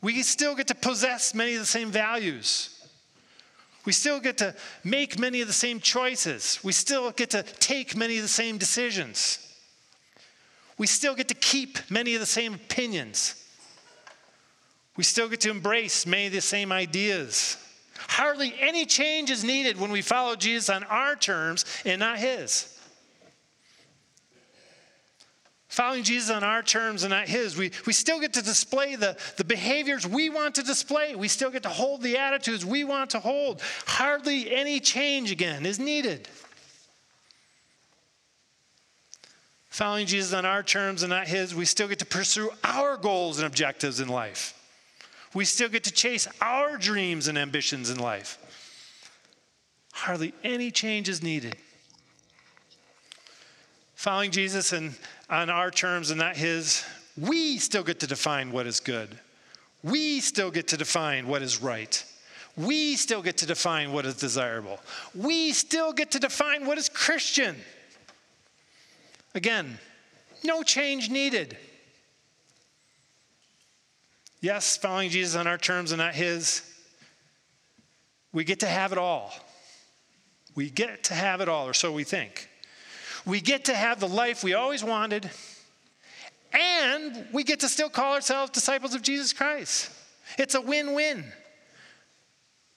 We 0.00 0.22
still 0.22 0.54
get 0.54 0.66
to 0.68 0.74
possess 0.74 1.34
many 1.34 1.54
of 1.54 1.60
the 1.60 1.66
same 1.66 1.90
values. 1.90 2.70
We 3.84 3.92
still 3.92 4.20
get 4.20 4.38
to 4.38 4.54
make 4.82 5.18
many 5.18 5.40
of 5.40 5.46
the 5.46 5.52
same 5.52 5.80
choices. 5.80 6.58
We 6.62 6.72
still 6.72 7.10
get 7.10 7.30
to 7.30 7.42
take 7.42 7.96
many 7.96 8.16
of 8.16 8.22
the 8.22 8.28
same 8.28 8.58
decisions. 8.58 9.38
We 10.78 10.86
still 10.86 11.14
get 11.14 11.28
to 11.28 11.34
keep 11.34 11.78
many 11.90 12.14
of 12.14 12.20
the 12.20 12.26
same 12.26 12.54
opinions. 12.54 13.42
We 14.96 15.04
still 15.04 15.28
get 15.28 15.40
to 15.42 15.50
embrace 15.50 16.06
many 16.06 16.26
of 16.26 16.32
the 16.32 16.40
same 16.40 16.72
ideas. 16.72 17.56
Hardly 17.96 18.54
any 18.58 18.86
change 18.86 19.30
is 19.30 19.44
needed 19.44 19.78
when 19.78 19.90
we 19.90 20.02
follow 20.02 20.36
Jesus 20.36 20.68
on 20.68 20.84
our 20.84 21.16
terms 21.16 21.64
and 21.84 22.00
not 22.00 22.18
his. 22.18 22.73
Following 25.74 26.04
Jesus 26.04 26.30
on 26.30 26.44
our 26.44 26.62
terms 26.62 27.02
and 27.02 27.10
not 27.10 27.26
his, 27.26 27.56
we, 27.56 27.72
we 27.84 27.92
still 27.92 28.20
get 28.20 28.34
to 28.34 28.42
display 28.42 28.94
the, 28.94 29.16
the 29.38 29.42
behaviors 29.42 30.06
we 30.06 30.30
want 30.30 30.54
to 30.54 30.62
display. 30.62 31.16
We 31.16 31.26
still 31.26 31.50
get 31.50 31.64
to 31.64 31.68
hold 31.68 32.00
the 32.00 32.16
attitudes 32.16 32.64
we 32.64 32.84
want 32.84 33.10
to 33.10 33.18
hold. 33.18 33.60
Hardly 33.84 34.54
any 34.54 34.78
change 34.78 35.32
again 35.32 35.66
is 35.66 35.80
needed. 35.80 36.28
Following 39.68 40.06
Jesus 40.06 40.32
on 40.32 40.44
our 40.44 40.62
terms 40.62 41.02
and 41.02 41.10
not 41.10 41.26
his, 41.26 41.56
we 41.56 41.64
still 41.64 41.88
get 41.88 41.98
to 41.98 42.06
pursue 42.06 42.50
our 42.62 42.96
goals 42.96 43.40
and 43.40 43.46
objectives 43.48 43.98
in 43.98 44.06
life. 44.06 44.54
We 45.34 45.44
still 45.44 45.68
get 45.68 45.82
to 45.84 45.92
chase 45.92 46.28
our 46.40 46.76
dreams 46.76 47.26
and 47.26 47.36
ambitions 47.36 47.90
in 47.90 47.98
life. 47.98 48.38
Hardly 49.92 50.34
any 50.44 50.70
change 50.70 51.08
is 51.08 51.20
needed. 51.20 51.56
Following 54.04 54.32
Jesus 54.32 54.74
and 54.74 54.94
on 55.30 55.48
our 55.48 55.70
terms 55.70 56.10
and 56.10 56.20
not 56.20 56.36
his, 56.36 56.84
we 57.16 57.56
still 57.56 57.82
get 57.82 58.00
to 58.00 58.06
define 58.06 58.52
what 58.52 58.66
is 58.66 58.78
good. 58.78 59.08
We 59.82 60.20
still 60.20 60.50
get 60.50 60.68
to 60.68 60.76
define 60.76 61.26
what 61.26 61.40
is 61.40 61.62
right. 61.62 62.04
We 62.54 62.96
still 62.96 63.22
get 63.22 63.38
to 63.38 63.46
define 63.46 63.94
what 63.94 64.04
is 64.04 64.16
desirable. 64.16 64.78
We 65.14 65.52
still 65.52 65.94
get 65.94 66.10
to 66.10 66.18
define 66.18 66.66
what 66.66 66.76
is 66.76 66.90
Christian. 66.90 67.56
Again, 69.34 69.78
no 70.44 70.62
change 70.62 71.08
needed. 71.08 71.56
Yes, 74.42 74.76
following 74.76 75.08
Jesus 75.08 75.34
on 75.34 75.46
our 75.46 75.56
terms 75.56 75.92
and 75.92 75.98
not 75.98 76.14
his, 76.14 76.60
we 78.34 78.44
get 78.44 78.60
to 78.60 78.66
have 78.66 78.92
it 78.92 78.98
all. 78.98 79.32
We 80.54 80.68
get 80.68 81.04
to 81.04 81.14
have 81.14 81.40
it 81.40 81.48
all, 81.48 81.66
or 81.66 81.72
so 81.72 81.90
we 81.90 82.04
think. 82.04 82.50
We 83.26 83.40
get 83.40 83.66
to 83.66 83.74
have 83.74 84.00
the 84.00 84.08
life 84.08 84.44
we 84.44 84.54
always 84.54 84.84
wanted, 84.84 85.30
and 86.52 87.26
we 87.32 87.42
get 87.42 87.60
to 87.60 87.68
still 87.68 87.88
call 87.88 88.14
ourselves 88.14 88.50
disciples 88.50 88.94
of 88.94 89.02
Jesus 89.02 89.32
Christ. 89.32 89.90
It's 90.38 90.54
a 90.54 90.60
win 90.60 90.94
win. 90.94 91.24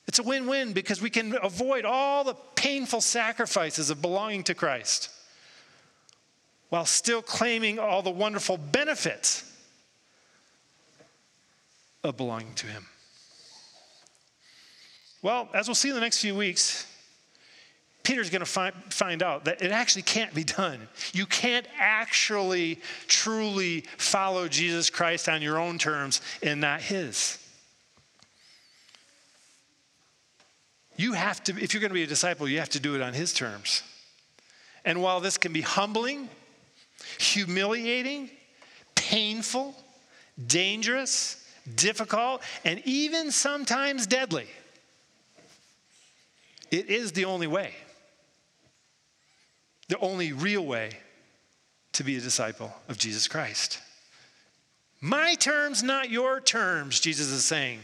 It's 0.08 0.20
a 0.20 0.24
win 0.24 0.48
win 0.48 0.72
because 0.74 1.02
we 1.02 1.10
can 1.10 1.38
avoid 1.44 1.84
all 1.84 2.24
the 2.24 2.36
painful 2.56 3.02
sacrifices 3.02 3.90
of 3.90 4.02
belonging 4.02 4.44
to 4.46 4.56
Christ 4.56 5.10
while 6.70 6.86
still 6.86 7.22
claiming 7.22 7.80
all 7.80 8.02
the 8.02 8.10
wonderful 8.10 8.58
benefits 8.58 9.44
of 12.04 12.16
belonging 12.18 12.54
to 12.56 12.68
Him. 12.68 12.86
Well, 15.22 15.50
as 15.54 15.68
we'll 15.68 15.76
see 15.76 15.90
in 15.90 15.96
the 15.96 16.02
next 16.02 16.22
few 16.22 16.36
weeks, 16.36 16.86
Peter's 18.08 18.30
going 18.30 18.40
to 18.40 18.46
find, 18.46 18.74
find 18.90 19.22
out 19.22 19.44
that 19.44 19.62
it 19.62 19.72
actually 19.72 20.04
can't 20.04 20.34
be 20.34 20.46
done. 20.46 20.88
You 21.12 21.26
can't 21.26 21.68
actually 21.78 22.80
truly 23.08 23.82
follow 23.98 24.48
Jesus 24.48 24.90
Christ 24.90 25.28
on 25.28 25.42
your 25.42 25.60
own 25.60 25.78
terms 25.78 26.22
and 26.42 26.62
not 26.62 26.80
His. 26.80 27.38
You 30.96 31.12
have 31.12 31.44
to, 31.44 31.62
if 31.62 31.74
you're 31.74 31.82
going 31.82 31.90
to 31.90 31.96
be 31.96 32.04
a 32.04 32.08
disciple, 32.08 32.48
you 32.48 32.60
have 32.60 32.70
to 32.70 32.80
do 32.80 32.96
it 32.96 33.02
on 33.02 33.12
His 33.12 33.34
terms. 33.34 33.84
And 34.86 35.02
while 35.02 35.20
this 35.20 35.38
can 35.38 35.52
be 35.52 35.60
humbling, 35.60 36.30
humiliating, 37.20 38.30
painful, 38.96 39.76
dangerous, 40.48 41.46
difficult, 41.76 42.42
and 42.64 42.82
even 42.86 43.32
sometimes 43.32 44.08
deadly. 44.08 44.48
It 46.72 46.90
is 46.90 47.12
the 47.12 47.26
only 47.26 47.48
way, 47.48 47.74
the 49.88 50.00
only 50.00 50.34
real 50.34 50.66
way 50.66 50.92
to 51.94 52.04
be 52.04 52.18
a 52.18 52.22
disciple 52.22 52.74
of 52.90 52.98
Jesus 52.98 53.28
Christ. 53.28 53.80
My 55.00 55.36
terms, 55.36 55.84
not 55.84 56.10
your 56.10 56.42
terms, 56.42 57.00
Jesus 57.00 57.30
is 57.30 57.46
saying 57.46 57.80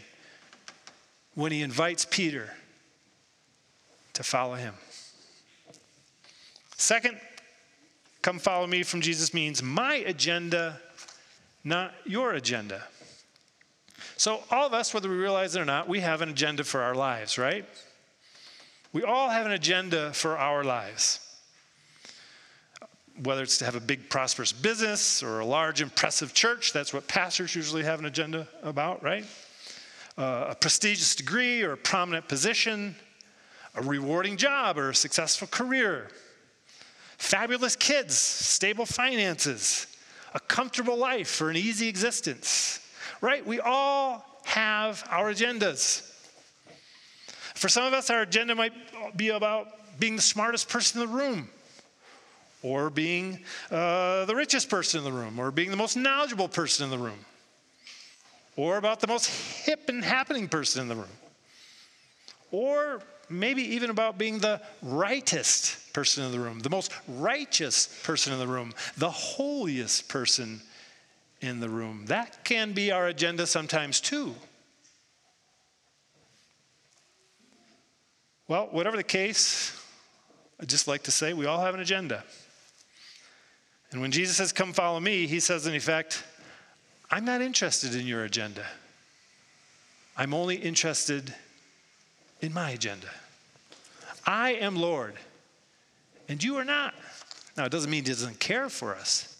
when 1.35 1.51
he 1.51 1.61
invites 1.61 2.05
Peter 2.09 2.49
to 4.13 4.23
follow 4.23 4.55
him. 4.55 4.73
Second, 6.77 7.17
come 8.21 8.39
follow 8.39 8.67
me 8.67 8.83
from 8.83 9.01
Jesus 9.01 9.33
means 9.33 9.63
my 9.63 9.95
agenda, 9.95 10.79
not 11.63 11.93
your 12.05 12.33
agenda. 12.33 12.83
So, 14.17 14.43
all 14.51 14.67
of 14.67 14.73
us, 14.73 14.93
whether 14.93 15.09
we 15.09 15.15
realize 15.15 15.55
it 15.55 15.61
or 15.61 15.65
not, 15.65 15.87
we 15.87 16.01
have 16.01 16.21
an 16.21 16.29
agenda 16.29 16.63
for 16.63 16.81
our 16.81 16.93
lives, 16.93 17.37
right? 17.37 17.65
We 18.91 19.03
all 19.03 19.29
have 19.29 19.45
an 19.45 19.51
agenda 19.51 20.13
for 20.13 20.37
our 20.37 20.63
lives. 20.63 21.19
Whether 23.23 23.43
it's 23.43 23.57
to 23.59 23.65
have 23.65 23.75
a 23.75 23.79
big, 23.79 24.09
prosperous 24.09 24.51
business 24.51 25.23
or 25.23 25.39
a 25.39 25.45
large, 25.45 25.81
impressive 25.81 26.33
church, 26.33 26.73
that's 26.73 26.93
what 26.93 27.07
pastors 27.07 27.55
usually 27.55 27.83
have 27.83 27.99
an 27.99 28.05
agenda 28.05 28.47
about, 28.61 29.03
right? 29.03 29.25
Uh, 30.17 30.47
a 30.49 30.55
prestigious 30.55 31.15
degree 31.15 31.63
or 31.63 31.73
a 31.73 31.77
prominent 31.77 32.27
position, 32.27 32.95
a 33.75 33.81
rewarding 33.81 34.37
job 34.37 34.77
or 34.77 34.89
a 34.89 34.95
successful 34.95 35.47
career, 35.47 36.09
fabulous 37.17 37.75
kids, 37.75 38.15
stable 38.15 38.85
finances, 38.85 39.87
a 40.33 40.39
comfortable 40.39 40.97
life 40.97 41.41
or 41.41 41.49
an 41.49 41.55
easy 41.55 41.87
existence 41.87 42.81
right? 43.23 43.47
We 43.47 43.61
all 43.61 44.25
have 44.43 45.07
our 45.09 45.31
agendas. 45.31 46.11
For 47.55 47.69
some 47.69 47.85
of 47.85 47.93
us, 47.93 48.09
our 48.09 48.23
agenda 48.23 48.53
might 48.53 48.73
be 49.15 49.29
about 49.29 49.67
being 49.97 50.17
the 50.17 50.21
smartest 50.21 50.67
person 50.67 51.01
in 51.01 51.07
the 51.07 51.15
room, 51.15 51.49
or 52.63 52.89
being 52.89 53.39
uh, 53.69 54.25
the 54.25 54.35
richest 54.35 54.69
person 54.69 54.99
in 54.99 55.03
the 55.03 55.11
room, 55.11 55.37
or 55.37 55.51
being 55.51 55.69
the 55.69 55.77
most 55.77 55.95
knowledgeable 55.95 56.47
person 56.47 56.85
in 56.85 56.89
the 56.89 56.97
room, 56.97 57.19
or 58.55 58.77
about 58.77 59.01
the 59.01 59.07
most 59.07 59.27
hip 59.65 59.89
and 59.89 60.03
happening 60.03 60.47
person 60.47 60.81
in 60.81 60.87
the 60.87 60.95
room, 60.95 61.05
or 62.51 63.01
maybe 63.29 63.61
even 63.75 63.89
about 63.89 64.17
being 64.17 64.39
the 64.39 64.61
rightest 64.81 65.93
person 65.93 66.23
in 66.23 66.31
the 66.31 66.39
room, 66.39 66.59
the 66.59 66.69
most 66.69 66.91
righteous 67.07 68.01
person 68.03 68.33
in 68.33 68.39
the 68.39 68.47
room, 68.47 68.73
the 68.97 69.11
holiest 69.11 70.07
person 70.07 70.61
in 71.41 71.59
the 71.59 71.69
room. 71.69 72.05
That 72.07 72.45
can 72.45 72.71
be 72.71 72.91
our 72.91 73.07
agenda 73.07 73.45
sometimes 73.45 73.99
too. 73.99 74.33
Well, 78.47 78.67
whatever 78.71 78.97
the 78.97 79.03
case, 79.03 79.77
I'd 80.59 80.69
just 80.69 80.87
like 80.87 81.03
to 81.03 81.11
say 81.11 81.33
we 81.33 81.45
all 81.45 81.61
have 81.61 81.73
an 81.73 81.81
agenda. 81.81 82.23
And 83.93 84.01
when 84.01 84.11
Jesus 84.11 84.35
says, 84.35 84.51
Come 84.51 84.73
follow 84.73 84.99
me, 84.99 85.27
he 85.27 85.39
says, 85.39 85.67
in 85.67 85.75
effect, 85.75 86.23
I'm 87.11 87.25
not 87.25 87.41
interested 87.41 87.93
in 87.95 88.07
your 88.07 88.23
agenda. 88.23 88.65
I'm 90.17 90.33
only 90.33 90.55
interested 90.55 91.33
in 92.41 92.53
my 92.53 92.71
agenda. 92.71 93.07
I 94.25 94.53
am 94.53 94.75
Lord, 94.75 95.13
and 96.27 96.43
you 96.43 96.57
are 96.57 96.65
not. 96.65 96.95
Now, 97.55 97.65
it 97.65 97.71
doesn't 97.71 97.91
mean 97.91 98.03
he 98.03 98.09
doesn't 98.09 98.39
care 98.39 98.67
for 98.67 98.95
us. 98.95 99.37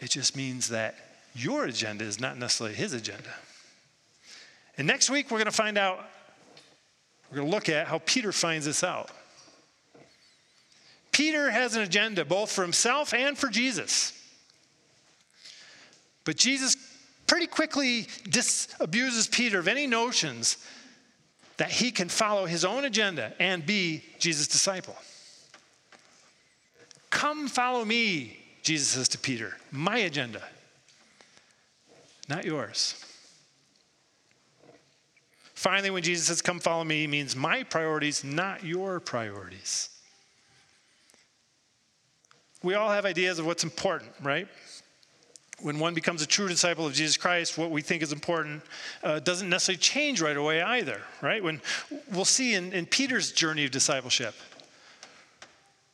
It 0.00 0.10
just 0.10 0.34
means 0.34 0.70
that 0.70 0.94
your 1.34 1.66
agenda 1.66 2.04
is 2.04 2.18
not 2.18 2.38
necessarily 2.38 2.74
his 2.74 2.94
agenda. 2.94 3.30
And 4.78 4.86
next 4.86 5.10
week, 5.10 5.30
we're 5.30 5.38
going 5.38 5.46
to 5.46 5.52
find 5.52 5.76
out, 5.76 6.02
we're 7.30 7.38
going 7.38 7.50
to 7.50 7.54
look 7.54 7.68
at 7.68 7.88
how 7.88 8.00
Peter 8.06 8.32
finds 8.32 8.64
this 8.64 8.82
out. 8.82 9.10
Peter 11.20 11.50
has 11.50 11.76
an 11.76 11.82
agenda 11.82 12.24
both 12.24 12.50
for 12.50 12.62
himself 12.62 13.12
and 13.12 13.36
for 13.36 13.50
Jesus. 13.50 14.14
But 16.24 16.38
Jesus 16.38 16.78
pretty 17.26 17.46
quickly 17.46 18.04
disabuses 18.24 19.30
Peter 19.30 19.58
of 19.58 19.68
any 19.68 19.86
notions 19.86 20.56
that 21.58 21.70
he 21.70 21.90
can 21.90 22.08
follow 22.08 22.46
his 22.46 22.64
own 22.64 22.86
agenda 22.86 23.34
and 23.38 23.66
be 23.66 24.02
Jesus' 24.18 24.48
disciple. 24.48 24.96
Come 27.10 27.48
follow 27.48 27.84
me, 27.84 28.38
Jesus 28.62 28.88
says 28.88 29.08
to 29.10 29.18
Peter, 29.18 29.58
My 29.70 29.98
agenda, 29.98 30.40
not 32.30 32.46
yours. 32.46 32.94
Finally, 35.52 35.90
when 35.90 36.02
Jesus 36.02 36.28
says, 36.28 36.40
Come 36.40 36.60
follow 36.60 36.82
me, 36.82 37.02
he 37.02 37.06
means 37.06 37.36
my 37.36 37.62
priorities, 37.62 38.24
not 38.24 38.64
your 38.64 39.00
priorities. 39.00 39.90
We 42.62 42.74
all 42.74 42.90
have 42.90 43.06
ideas 43.06 43.38
of 43.38 43.46
what's 43.46 43.64
important, 43.64 44.10
right? 44.22 44.46
When 45.62 45.78
one 45.78 45.94
becomes 45.94 46.22
a 46.22 46.26
true 46.26 46.48
disciple 46.48 46.86
of 46.86 46.92
Jesus 46.92 47.16
Christ, 47.16 47.56
what 47.56 47.70
we 47.70 47.82
think 47.82 48.02
is 48.02 48.12
important 48.12 48.62
uh, 49.02 49.18
doesn't 49.20 49.48
necessarily 49.48 49.78
change 49.78 50.20
right 50.20 50.36
away 50.36 50.62
either, 50.62 51.00
right? 51.22 51.42
When 51.42 51.60
we'll 52.12 52.24
see 52.24 52.54
in, 52.54 52.72
in 52.72 52.86
Peter's 52.86 53.32
journey 53.32 53.64
of 53.64 53.70
discipleship, 53.70 54.34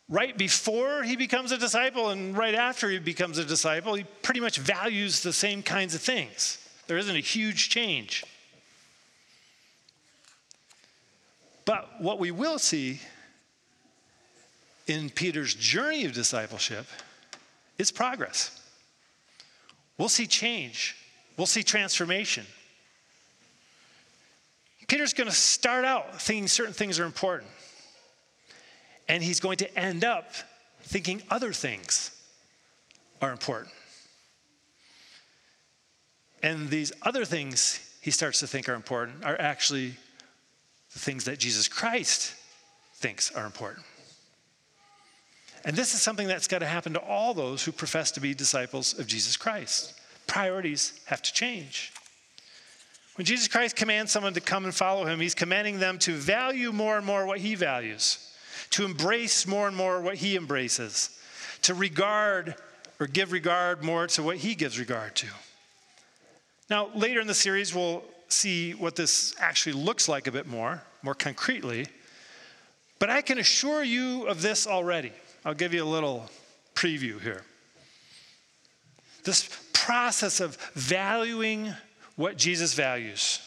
right 0.08 0.36
before 0.36 1.02
he 1.02 1.16
becomes 1.16 1.52
a 1.52 1.58
disciple 1.58 2.10
and 2.10 2.36
right 2.36 2.54
after 2.54 2.90
he 2.90 2.98
becomes 2.98 3.38
a 3.38 3.44
disciple, 3.44 3.94
he 3.94 4.04
pretty 4.22 4.40
much 4.40 4.58
values 4.58 5.22
the 5.22 5.32
same 5.32 5.62
kinds 5.62 5.94
of 5.94 6.00
things. 6.00 6.58
There 6.86 6.98
isn't 6.98 7.16
a 7.16 7.20
huge 7.20 7.68
change. 7.68 8.24
But 11.64 12.00
what 12.00 12.20
we 12.20 12.30
will 12.30 12.60
see 12.60 13.00
in 14.86 15.10
Peter's 15.10 15.54
journey 15.54 16.04
of 16.04 16.12
discipleship 16.12 16.86
is 17.78 17.90
progress. 17.90 18.60
We'll 19.98 20.08
see 20.08 20.26
change, 20.26 20.96
we'll 21.36 21.46
see 21.46 21.62
transformation. 21.62 22.46
Peter's 24.88 25.14
going 25.14 25.28
to 25.28 25.34
start 25.34 25.84
out 25.84 26.22
thinking 26.22 26.46
certain 26.46 26.72
things 26.72 27.00
are 27.00 27.04
important, 27.04 27.50
and 29.08 29.22
he's 29.22 29.40
going 29.40 29.56
to 29.56 29.78
end 29.78 30.04
up 30.04 30.30
thinking 30.82 31.22
other 31.28 31.52
things 31.52 32.12
are 33.20 33.32
important. 33.32 33.74
And 36.42 36.70
these 36.70 36.92
other 37.02 37.24
things 37.24 37.80
he 38.00 38.12
starts 38.12 38.38
to 38.40 38.46
think 38.46 38.68
are 38.68 38.74
important 38.74 39.24
are 39.24 39.40
actually 39.40 39.94
the 40.92 40.98
things 41.00 41.24
that 41.24 41.40
Jesus 41.40 41.66
Christ 41.66 42.34
thinks 42.94 43.32
are 43.32 43.44
important. 43.44 43.84
And 45.66 45.74
this 45.74 45.94
is 45.94 46.00
something 46.00 46.28
that's 46.28 46.46
got 46.46 46.60
to 46.60 46.66
happen 46.66 46.92
to 46.92 47.00
all 47.00 47.34
those 47.34 47.64
who 47.64 47.72
profess 47.72 48.12
to 48.12 48.20
be 48.20 48.34
disciples 48.34 48.96
of 48.96 49.08
Jesus 49.08 49.36
Christ. 49.36 49.94
Priorities 50.28 50.98
have 51.06 51.20
to 51.22 51.32
change. 51.32 51.92
When 53.16 53.24
Jesus 53.24 53.48
Christ 53.48 53.74
commands 53.74 54.12
someone 54.12 54.34
to 54.34 54.40
come 54.40 54.64
and 54.64 54.72
follow 54.72 55.06
him, 55.06 55.18
he's 55.18 55.34
commanding 55.34 55.80
them 55.80 55.98
to 56.00 56.12
value 56.12 56.70
more 56.70 56.96
and 56.96 57.04
more 57.04 57.26
what 57.26 57.40
he 57.40 57.56
values, 57.56 58.32
to 58.70 58.84
embrace 58.84 59.44
more 59.44 59.66
and 59.66 59.76
more 59.76 60.00
what 60.00 60.14
he 60.14 60.36
embraces, 60.36 61.18
to 61.62 61.74
regard 61.74 62.54
or 63.00 63.08
give 63.08 63.32
regard 63.32 63.82
more 63.82 64.06
to 64.06 64.22
what 64.22 64.36
he 64.36 64.54
gives 64.54 64.78
regard 64.78 65.16
to. 65.16 65.26
Now, 66.70 66.90
later 66.94 67.20
in 67.20 67.26
the 67.26 67.34
series, 67.34 67.74
we'll 67.74 68.04
see 68.28 68.72
what 68.72 68.94
this 68.94 69.34
actually 69.40 69.72
looks 69.72 70.08
like 70.08 70.28
a 70.28 70.32
bit 70.32 70.46
more, 70.46 70.82
more 71.02 71.14
concretely. 71.14 71.86
But 73.00 73.10
I 73.10 73.20
can 73.20 73.38
assure 73.38 73.82
you 73.82 74.28
of 74.28 74.42
this 74.42 74.68
already. 74.68 75.12
I'll 75.46 75.54
give 75.54 75.72
you 75.72 75.84
a 75.84 75.86
little 75.86 76.28
preview 76.74 77.20
here. 77.20 77.44
This 79.22 79.48
process 79.72 80.40
of 80.40 80.56
valuing 80.74 81.72
what 82.16 82.36
Jesus 82.36 82.74
values. 82.74 83.40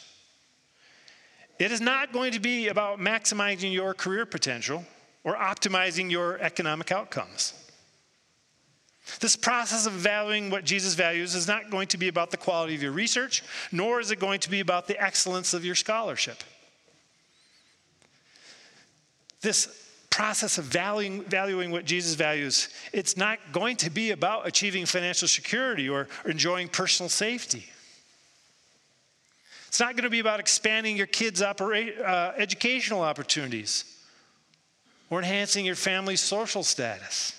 It 1.59 1.73
is 1.73 1.81
not 1.81 2.13
going 2.13 2.31
to 2.31 2.39
be 2.39 2.69
about 2.69 2.99
maximizing 2.99 3.73
your 3.73 3.93
career 3.93 4.25
potential 4.25 4.85
or 5.25 5.35
optimizing 5.35 6.09
your 6.09 6.39
economic 6.39 6.89
outcomes. 6.93 7.53
This 9.19 9.35
process 9.35 9.85
of 9.85 9.91
valuing 9.91 10.49
what 10.49 10.63
Jesus 10.63 10.93
values 10.93 11.35
is 11.35 11.49
not 11.49 11.69
going 11.69 11.89
to 11.89 11.97
be 11.97 12.07
about 12.07 12.31
the 12.31 12.38
quality 12.38 12.75
of 12.75 12.81
your 12.81 12.93
research, 12.93 13.43
nor 13.73 13.99
is 13.99 14.09
it 14.09 14.19
going 14.19 14.39
to 14.39 14.49
be 14.49 14.62
about 14.62 14.88
the 14.88 14.97
excellence 15.03 15.53
of 15.53 15.65
your 15.65 15.75
scholarship. 15.75 16.45
This 19.41 19.88
process 20.09 20.57
of 20.57 20.65
valuing, 20.65 21.23
valuing 21.23 21.71
what 21.71 21.85
Jesus 21.85 22.15
values, 22.15 22.69
it's 22.91 23.15
not 23.15 23.39
going 23.51 23.77
to 23.77 23.89
be 23.89 24.11
about 24.11 24.47
achieving 24.47 24.85
financial 24.85 25.27
security 25.27 25.87
or, 25.87 26.07
enjoying 26.25 26.67
personal 26.67 27.09
safety. 27.09 27.65
It's 29.67 29.79
not 29.79 29.95
going 29.95 30.03
to 30.03 30.09
be 30.09 30.19
about 30.19 30.39
expanding 30.39 30.97
your 30.97 31.07
kids' 31.07 31.41
opera, 31.41 31.91
uh, 31.91 32.33
educational 32.37 33.01
opportunities 33.01 33.85
or 35.09 35.19
enhancing 35.19 35.65
your 35.65 35.75
family's 35.75 36.21
social 36.21 36.63
status. 36.63 37.35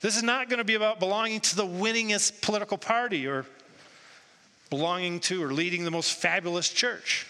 This 0.00 0.16
is 0.16 0.22
not 0.22 0.48
going 0.48 0.58
to 0.58 0.64
be 0.64 0.74
about 0.74 0.98
belonging 0.98 1.40
to 1.40 1.56
the 1.56 1.66
winningest 1.66 2.40
political 2.40 2.78
party 2.78 3.26
or 3.26 3.44
belonging 4.70 5.20
to 5.20 5.42
or 5.42 5.52
leading 5.52 5.84
the 5.84 5.90
most 5.90 6.14
fabulous 6.14 6.70
church. 6.70 7.26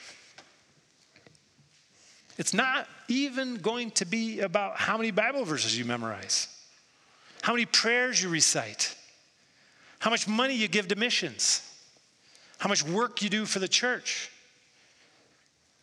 It's 2.38 2.54
not 2.54 2.88
even 3.10 3.56
going 3.56 3.90
to 3.92 4.04
be 4.04 4.40
about 4.40 4.76
how 4.76 4.96
many 4.96 5.10
Bible 5.10 5.44
verses 5.44 5.76
you 5.76 5.84
memorize, 5.84 6.48
how 7.42 7.52
many 7.52 7.66
prayers 7.66 8.22
you 8.22 8.28
recite, 8.28 8.94
how 9.98 10.10
much 10.10 10.28
money 10.28 10.54
you 10.54 10.68
give 10.68 10.88
to 10.88 10.96
missions, 10.96 11.62
how 12.58 12.68
much 12.68 12.82
work 12.82 13.22
you 13.22 13.28
do 13.28 13.44
for 13.46 13.58
the 13.58 13.68
church. 13.68 14.30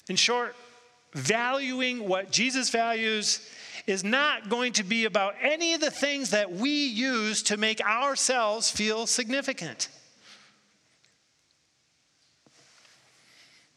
In 0.09 0.15
short, 0.15 0.55
valuing 1.13 2.07
what 2.07 2.31
Jesus 2.31 2.69
values 2.69 3.47
is 3.87 4.03
not 4.03 4.49
going 4.49 4.73
to 4.73 4.83
be 4.83 5.05
about 5.05 5.35
any 5.41 5.73
of 5.73 5.81
the 5.81 5.91
things 5.91 6.31
that 6.31 6.51
we 6.51 6.87
use 6.87 7.43
to 7.43 7.57
make 7.57 7.81
ourselves 7.81 8.69
feel 8.69 9.07
significant. 9.07 9.89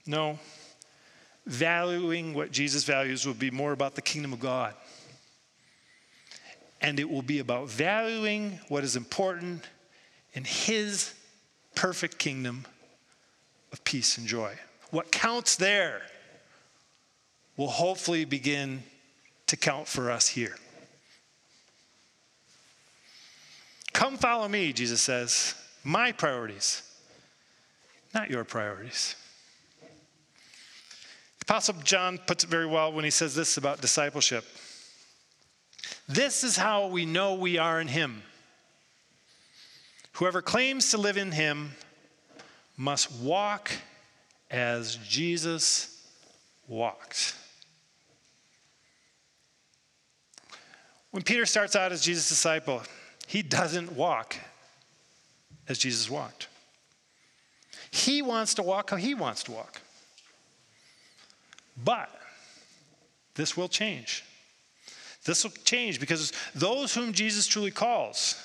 No. 0.07 0.39
Valuing 1.47 2.35
what 2.35 2.53
Jesus 2.53 2.85
values 2.85 3.27
will 3.27 3.35
be 3.35 3.51
more 3.51 3.73
about 3.73 3.95
the 3.95 4.03
kingdom 4.03 4.33
of 4.33 4.41
God. 4.41 4.75
And 6.81 6.99
it 6.99 7.09
will 7.09 7.23
be 7.23 7.39
about 7.39 7.69
valuing 7.69 8.59
what 8.69 8.85
is 8.85 8.97
important 8.97 9.65
in 10.33 10.45
His 10.45 11.15
perfect 11.75 12.19
kingdom 12.19 12.67
of 13.73 13.83
peace 13.85 14.19
and 14.19 14.27
joy. 14.27 14.55
What 14.91 15.13
counts 15.13 15.57
there 15.57 16.03
will 17.57 17.69
hopefully 17.69 18.25
begin 18.25 18.83
to 19.47 19.57
count 19.57 19.87
for 19.87 20.11
us 20.11 20.29
here. 20.29 20.57
Come 23.93 24.17
follow 24.17 24.49
me, 24.49 24.73
Jesus 24.73 25.01
says. 25.01 25.55
My 25.85 26.13
priorities, 26.13 26.83
not 28.15 28.31
your 28.31 28.45
priorities. 28.45 29.17
Apostle 31.51 31.75
John 31.83 32.17
puts 32.17 32.45
it 32.45 32.47
very 32.49 32.65
well 32.65 32.93
when 32.93 33.05
he 33.05 33.11
says 33.11 33.35
this 33.35 33.57
about 33.57 33.81
discipleship. 33.81 34.45
This 36.09 36.45
is 36.45 36.57
how 36.57 36.87
we 36.87 37.05
know 37.05 37.35
we 37.35 37.59
are 37.59 37.81
in 37.81 37.89
Him. 37.89 38.23
Whoever 40.13 40.43
claims 40.43 40.93
to 40.93 40.97
live 40.97 41.17
in 41.17 41.33
Him 41.33 41.73
must 42.77 43.11
walk 43.15 43.73
as 44.49 44.95
Jesus 44.95 46.07
walked. 46.69 47.35
When 51.11 51.25
Peter 51.25 51.47
starts 51.47 51.75
out 51.75 51.91
as 51.91 52.01
Jesus' 52.01 52.29
disciple, 52.29 52.81
he 53.27 53.43
doesn't 53.43 53.91
walk 53.97 54.37
as 55.67 55.79
Jesus 55.79 56.09
walked. 56.09 56.47
He 57.91 58.23
wants 58.23 58.55
to 58.55 58.63
walk 58.63 58.91
how 58.91 58.99
he 58.99 59.15
wants 59.17 59.43
to 59.43 59.51
walk. 59.51 59.81
But 61.85 62.11
this 63.35 63.57
will 63.57 63.69
change. 63.69 64.25
This 65.25 65.45
will 65.45 65.53
change 65.65 66.01
because 66.01 66.33
those 66.55 66.95
whom 66.95 67.13
Jesus 67.13 67.47
truly 67.47 67.71
calls, 67.71 68.43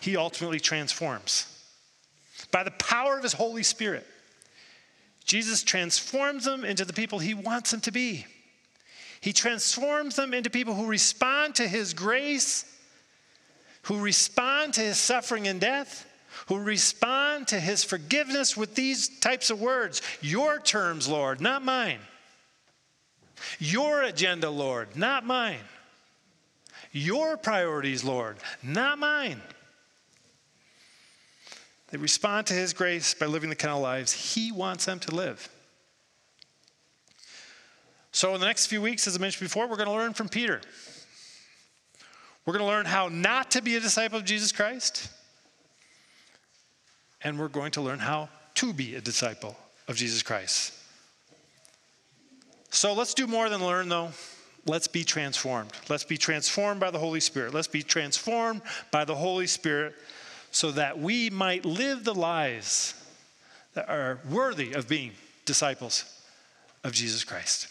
he 0.00 0.16
ultimately 0.16 0.60
transforms. 0.60 1.46
By 2.50 2.62
the 2.62 2.70
power 2.72 3.16
of 3.16 3.22
his 3.22 3.34
Holy 3.34 3.62
Spirit, 3.62 4.06
Jesus 5.24 5.62
transforms 5.62 6.44
them 6.44 6.64
into 6.64 6.84
the 6.84 6.92
people 6.92 7.18
he 7.18 7.34
wants 7.34 7.70
them 7.70 7.80
to 7.82 7.92
be. 7.92 8.26
He 9.20 9.32
transforms 9.32 10.16
them 10.16 10.32
into 10.32 10.48
people 10.48 10.74
who 10.74 10.86
respond 10.86 11.54
to 11.56 11.68
His 11.68 11.92
grace, 11.92 12.64
who 13.82 14.00
respond 14.00 14.74
to 14.74 14.80
His 14.80 14.98
suffering 14.98 15.46
and 15.46 15.60
death, 15.60 16.06
who 16.46 16.58
respond 16.58 17.48
to 17.48 17.60
His 17.60 17.84
forgiveness 17.84 18.56
with 18.56 18.74
these 18.74 19.20
types 19.20 19.50
of 19.50 19.60
words 19.60 20.02
Your 20.20 20.58
terms, 20.58 21.08
Lord, 21.08 21.40
not 21.40 21.62
mine. 21.64 22.00
Your 23.58 24.02
agenda, 24.02 24.50
Lord, 24.50 24.96
not 24.96 25.24
mine. 25.24 25.60
Your 26.92 27.36
priorities, 27.36 28.04
Lord, 28.04 28.36
not 28.62 28.98
mine. 28.98 29.40
They 31.88 31.98
respond 31.98 32.46
to 32.48 32.54
His 32.54 32.72
grace 32.72 33.14
by 33.14 33.26
living 33.26 33.50
the 33.50 33.56
kind 33.56 33.74
of 33.74 33.80
lives 33.80 34.12
He 34.12 34.52
wants 34.52 34.84
them 34.84 34.98
to 35.00 35.14
live. 35.14 35.48
So, 38.12 38.34
in 38.34 38.40
the 38.40 38.46
next 38.46 38.66
few 38.66 38.82
weeks, 38.82 39.06
as 39.06 39.16
I 39.16 39.20
mentioned 39.20 39.48
before, 39.48 39.68
we're 39.68 39.76
going 39.76 39.88
to 39.88 39.94
learn 39.94 40.14
from 40.14 40.28
Peter. 40.28 40.60
We're 42.44 42.54
going 42.54 42.64
to 42.64 42.70
learn 42.70 42.86
how 42.86 43.08
not 43.08 43.52
to 43.52 43.62
be 43.62 43.76
a 43.76 43.80
disciple 43.80 44.18
of 44.18 44.24
Jesus 44.24 44.50
Christ. 44.50 45.08
And 47.22 47.38
we're 47.38 47.48
going 47.48 47.72
to 47.72 47.80
learn 47.80 47.98
how 47.98 48.28
to 48.54 48.72
be 48.72 48.94
a 48.94 49.00
disciple 49.00 49.56
of 49.88 49.96
Jesus 49.96 50.22
Christ. 50.22 50.72
So 52.70 52.94
let's 52.94 53.14
do 53.14 53.26
more 53.26 53.48
than 53.48 53.64
learn, 53.64 53.88
though. 53.88 54.10
Let's 54.66 54.88
be 54.88 55.04
transformed. 55.04 55.70
Let's 55.88 56.04
be 56.04 56.16
transformed 56.16 56.80
by 56.80 56.90
the 56.90 56.98
Holy 56.98 57.20
Spirit. 57.20 57.54
Let's 57.54 57.66
be 57.66 57.82
transformed 57.82 58.62
by 58.90 59.04
the 59.04 59.14
Holy 59.14 59.46
Spirit 59.46 59.94
so 60.50 60.70
that 60.72 60.98
we 60.98 61.30
might 61.30 61.64
live 61.64 62.04
the 62.04 62.14
lives 62.14 62.94
that 63.74 63.88
are 63.88 64.18
worthy 64.28 64.72
of 64.72 64.88
being 64.88 65.12
disciples 65.44 66.04
of 66.84 66.92
Jesus 66.92 67.24
Christ. 67.24 67.68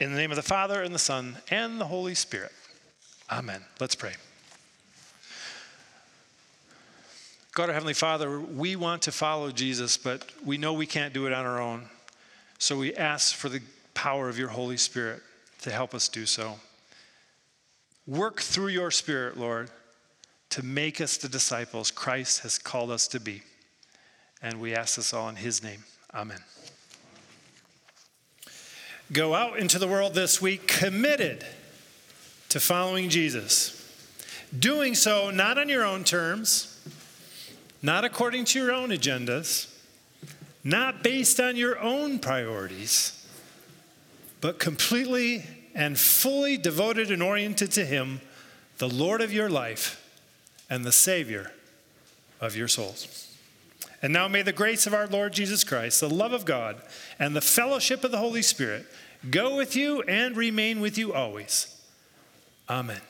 In 0.00 0.12
the 0.12 0.18
name 0.18 0.30
of 0.30 0.36
the 0.36 0.42
Father, 0.42 0.82
and 0.82 0.94
the 0.94 0.98
Son, 0.98 1.36
and 1.50 1.80
the 1.80 1.86
Holy 1.86 2.14
Spirit. 2.14 2.52
Amen. 3.30 3.62
Let's 3.78 3.94
pray. 3.94 4.14
God, 7.60 7.68
our 7.68 7.74
Heavenly 7.74 7.92
Father, 7.92 8.40
we 8.40 8.74
want 8.74 9.02
to 9.02 9.12
follow 9.12 9.50
Jesus, 9.50 9.98
but 9.98 10.24
we 10.46 10.56
know 10.56 10.72
we 10.72 10.86
can't 10.86 11.12
do 11.12 11.26
it 11.26 11.34
on 11.34 11.44
our 11.44 11.60
own. 11.60 11.84
So 12.58 12.78
we 12.78 12.94
ask 12.94 13.34
for 13.34 13.50
the 13.50 13.60
power 13.92 14.30
of 14.30 14.38
your 14.38 14.48
Holy 14.48 14.78
Spirit 14.78 15.20
to 15.60 15.70
help 15.70 15.94
us 15.94 16.08
do 16.08 16.24
so. 16.24 16.54
Work 18.06 18.40
through 18.40 18.68
your 18.68 18.90
Spirit, 18.90 19.36
Lord, 19.36 19.68
to 20.48 20.64
make 20.64 21.02
us 21.02 21.18
the 21.18 21.28
disciples 21.28 21.90
Christ 21.90 22.40
has 22.44 22.56
called 22.56 22.90
us 22.90 23.06
to 23.08 23.20
be. 23.20 23.42
And 24.40 24.58
we 24.58 24.74
ask 24.74 24.96
this 24.96 25.12
all 25.12 25.28
in 25.28 25.36
His 25.36 25.62
name. 25.62 25.84
Amen. 26.14 26.40
Go 29.12 29.34
out 29.34 29.58
into 29.58 29.78
the 29.78 29.86
world 29.86 30.14
this 30.14 30.40
week 30.40 30.66
committed 30.66 31.44
to 32.48 32.58
following 32.58 33.10
Jesus. 33.10 33.76
Doing 34.58 34.94
so 34.94 35.28
not 35.28 35.58
on 35.58 35.68
your 35.68 35.84
own 35.84 36.04
terms, 36.04 36.69
not 37.82 38.04
according 38.04 38.44
to 38.46 38.58
your 38.58 38.72
own 38.72 38.90
agendas, 38.90 39.72
not 40.62 41.02
based 41.02 41.40
on 41.40 41.56
your 41.56 41.78
own 41.78 42.18
priorities, 42.18 43.26
but 44.40 44.58
completely 44.58 45.44
and 45.74 45.98
fully 45.98 46.56
devoted 46.56 47.10
and 47.10 47.22
oriented 47.22 47.72
to 47.72 47.84
Him, 47.84 48.20
the 48.78 48.88
Lord 48.88 49.20
of 49.20 49.32
your 49.32 49.48
life 49.48 49.96
and 50.68 50.84
the 50.84 50.92
Savior 50.92 51.52
of 52.40 52.56
your 52.56 52.68
souls. 52.68 53.34
And 54.02 54.12
now 54.12 54.28
may 54.28 54.42
the 54.42 54.52
grace 54.52 54.86
of 54.86 54.94
our 54.94 55.06
Lord 55.06 55.32
Jesus 55.32 55.62
Christ, 55.62 56.00
the 56.00 56.08
love 56.08 56.32
of 56.32 56.44
God, 56.44 56.80
and 57.18 57.36
the 57.36 57.40
fellowship 57.40 58.02
of 58.02 58.10
the 58.10 58.18
Holy 58.18 58.42
Spirit 58.42 58.86
go 59.30 59.56
with 59.56 59.76
you 59.76 60.02
and 60.02 60.36
remain 60.36 60.80
with 60.80 60.96
you 60.96 61.12
always. 61.12 61.76
Amen. 62.68 63.00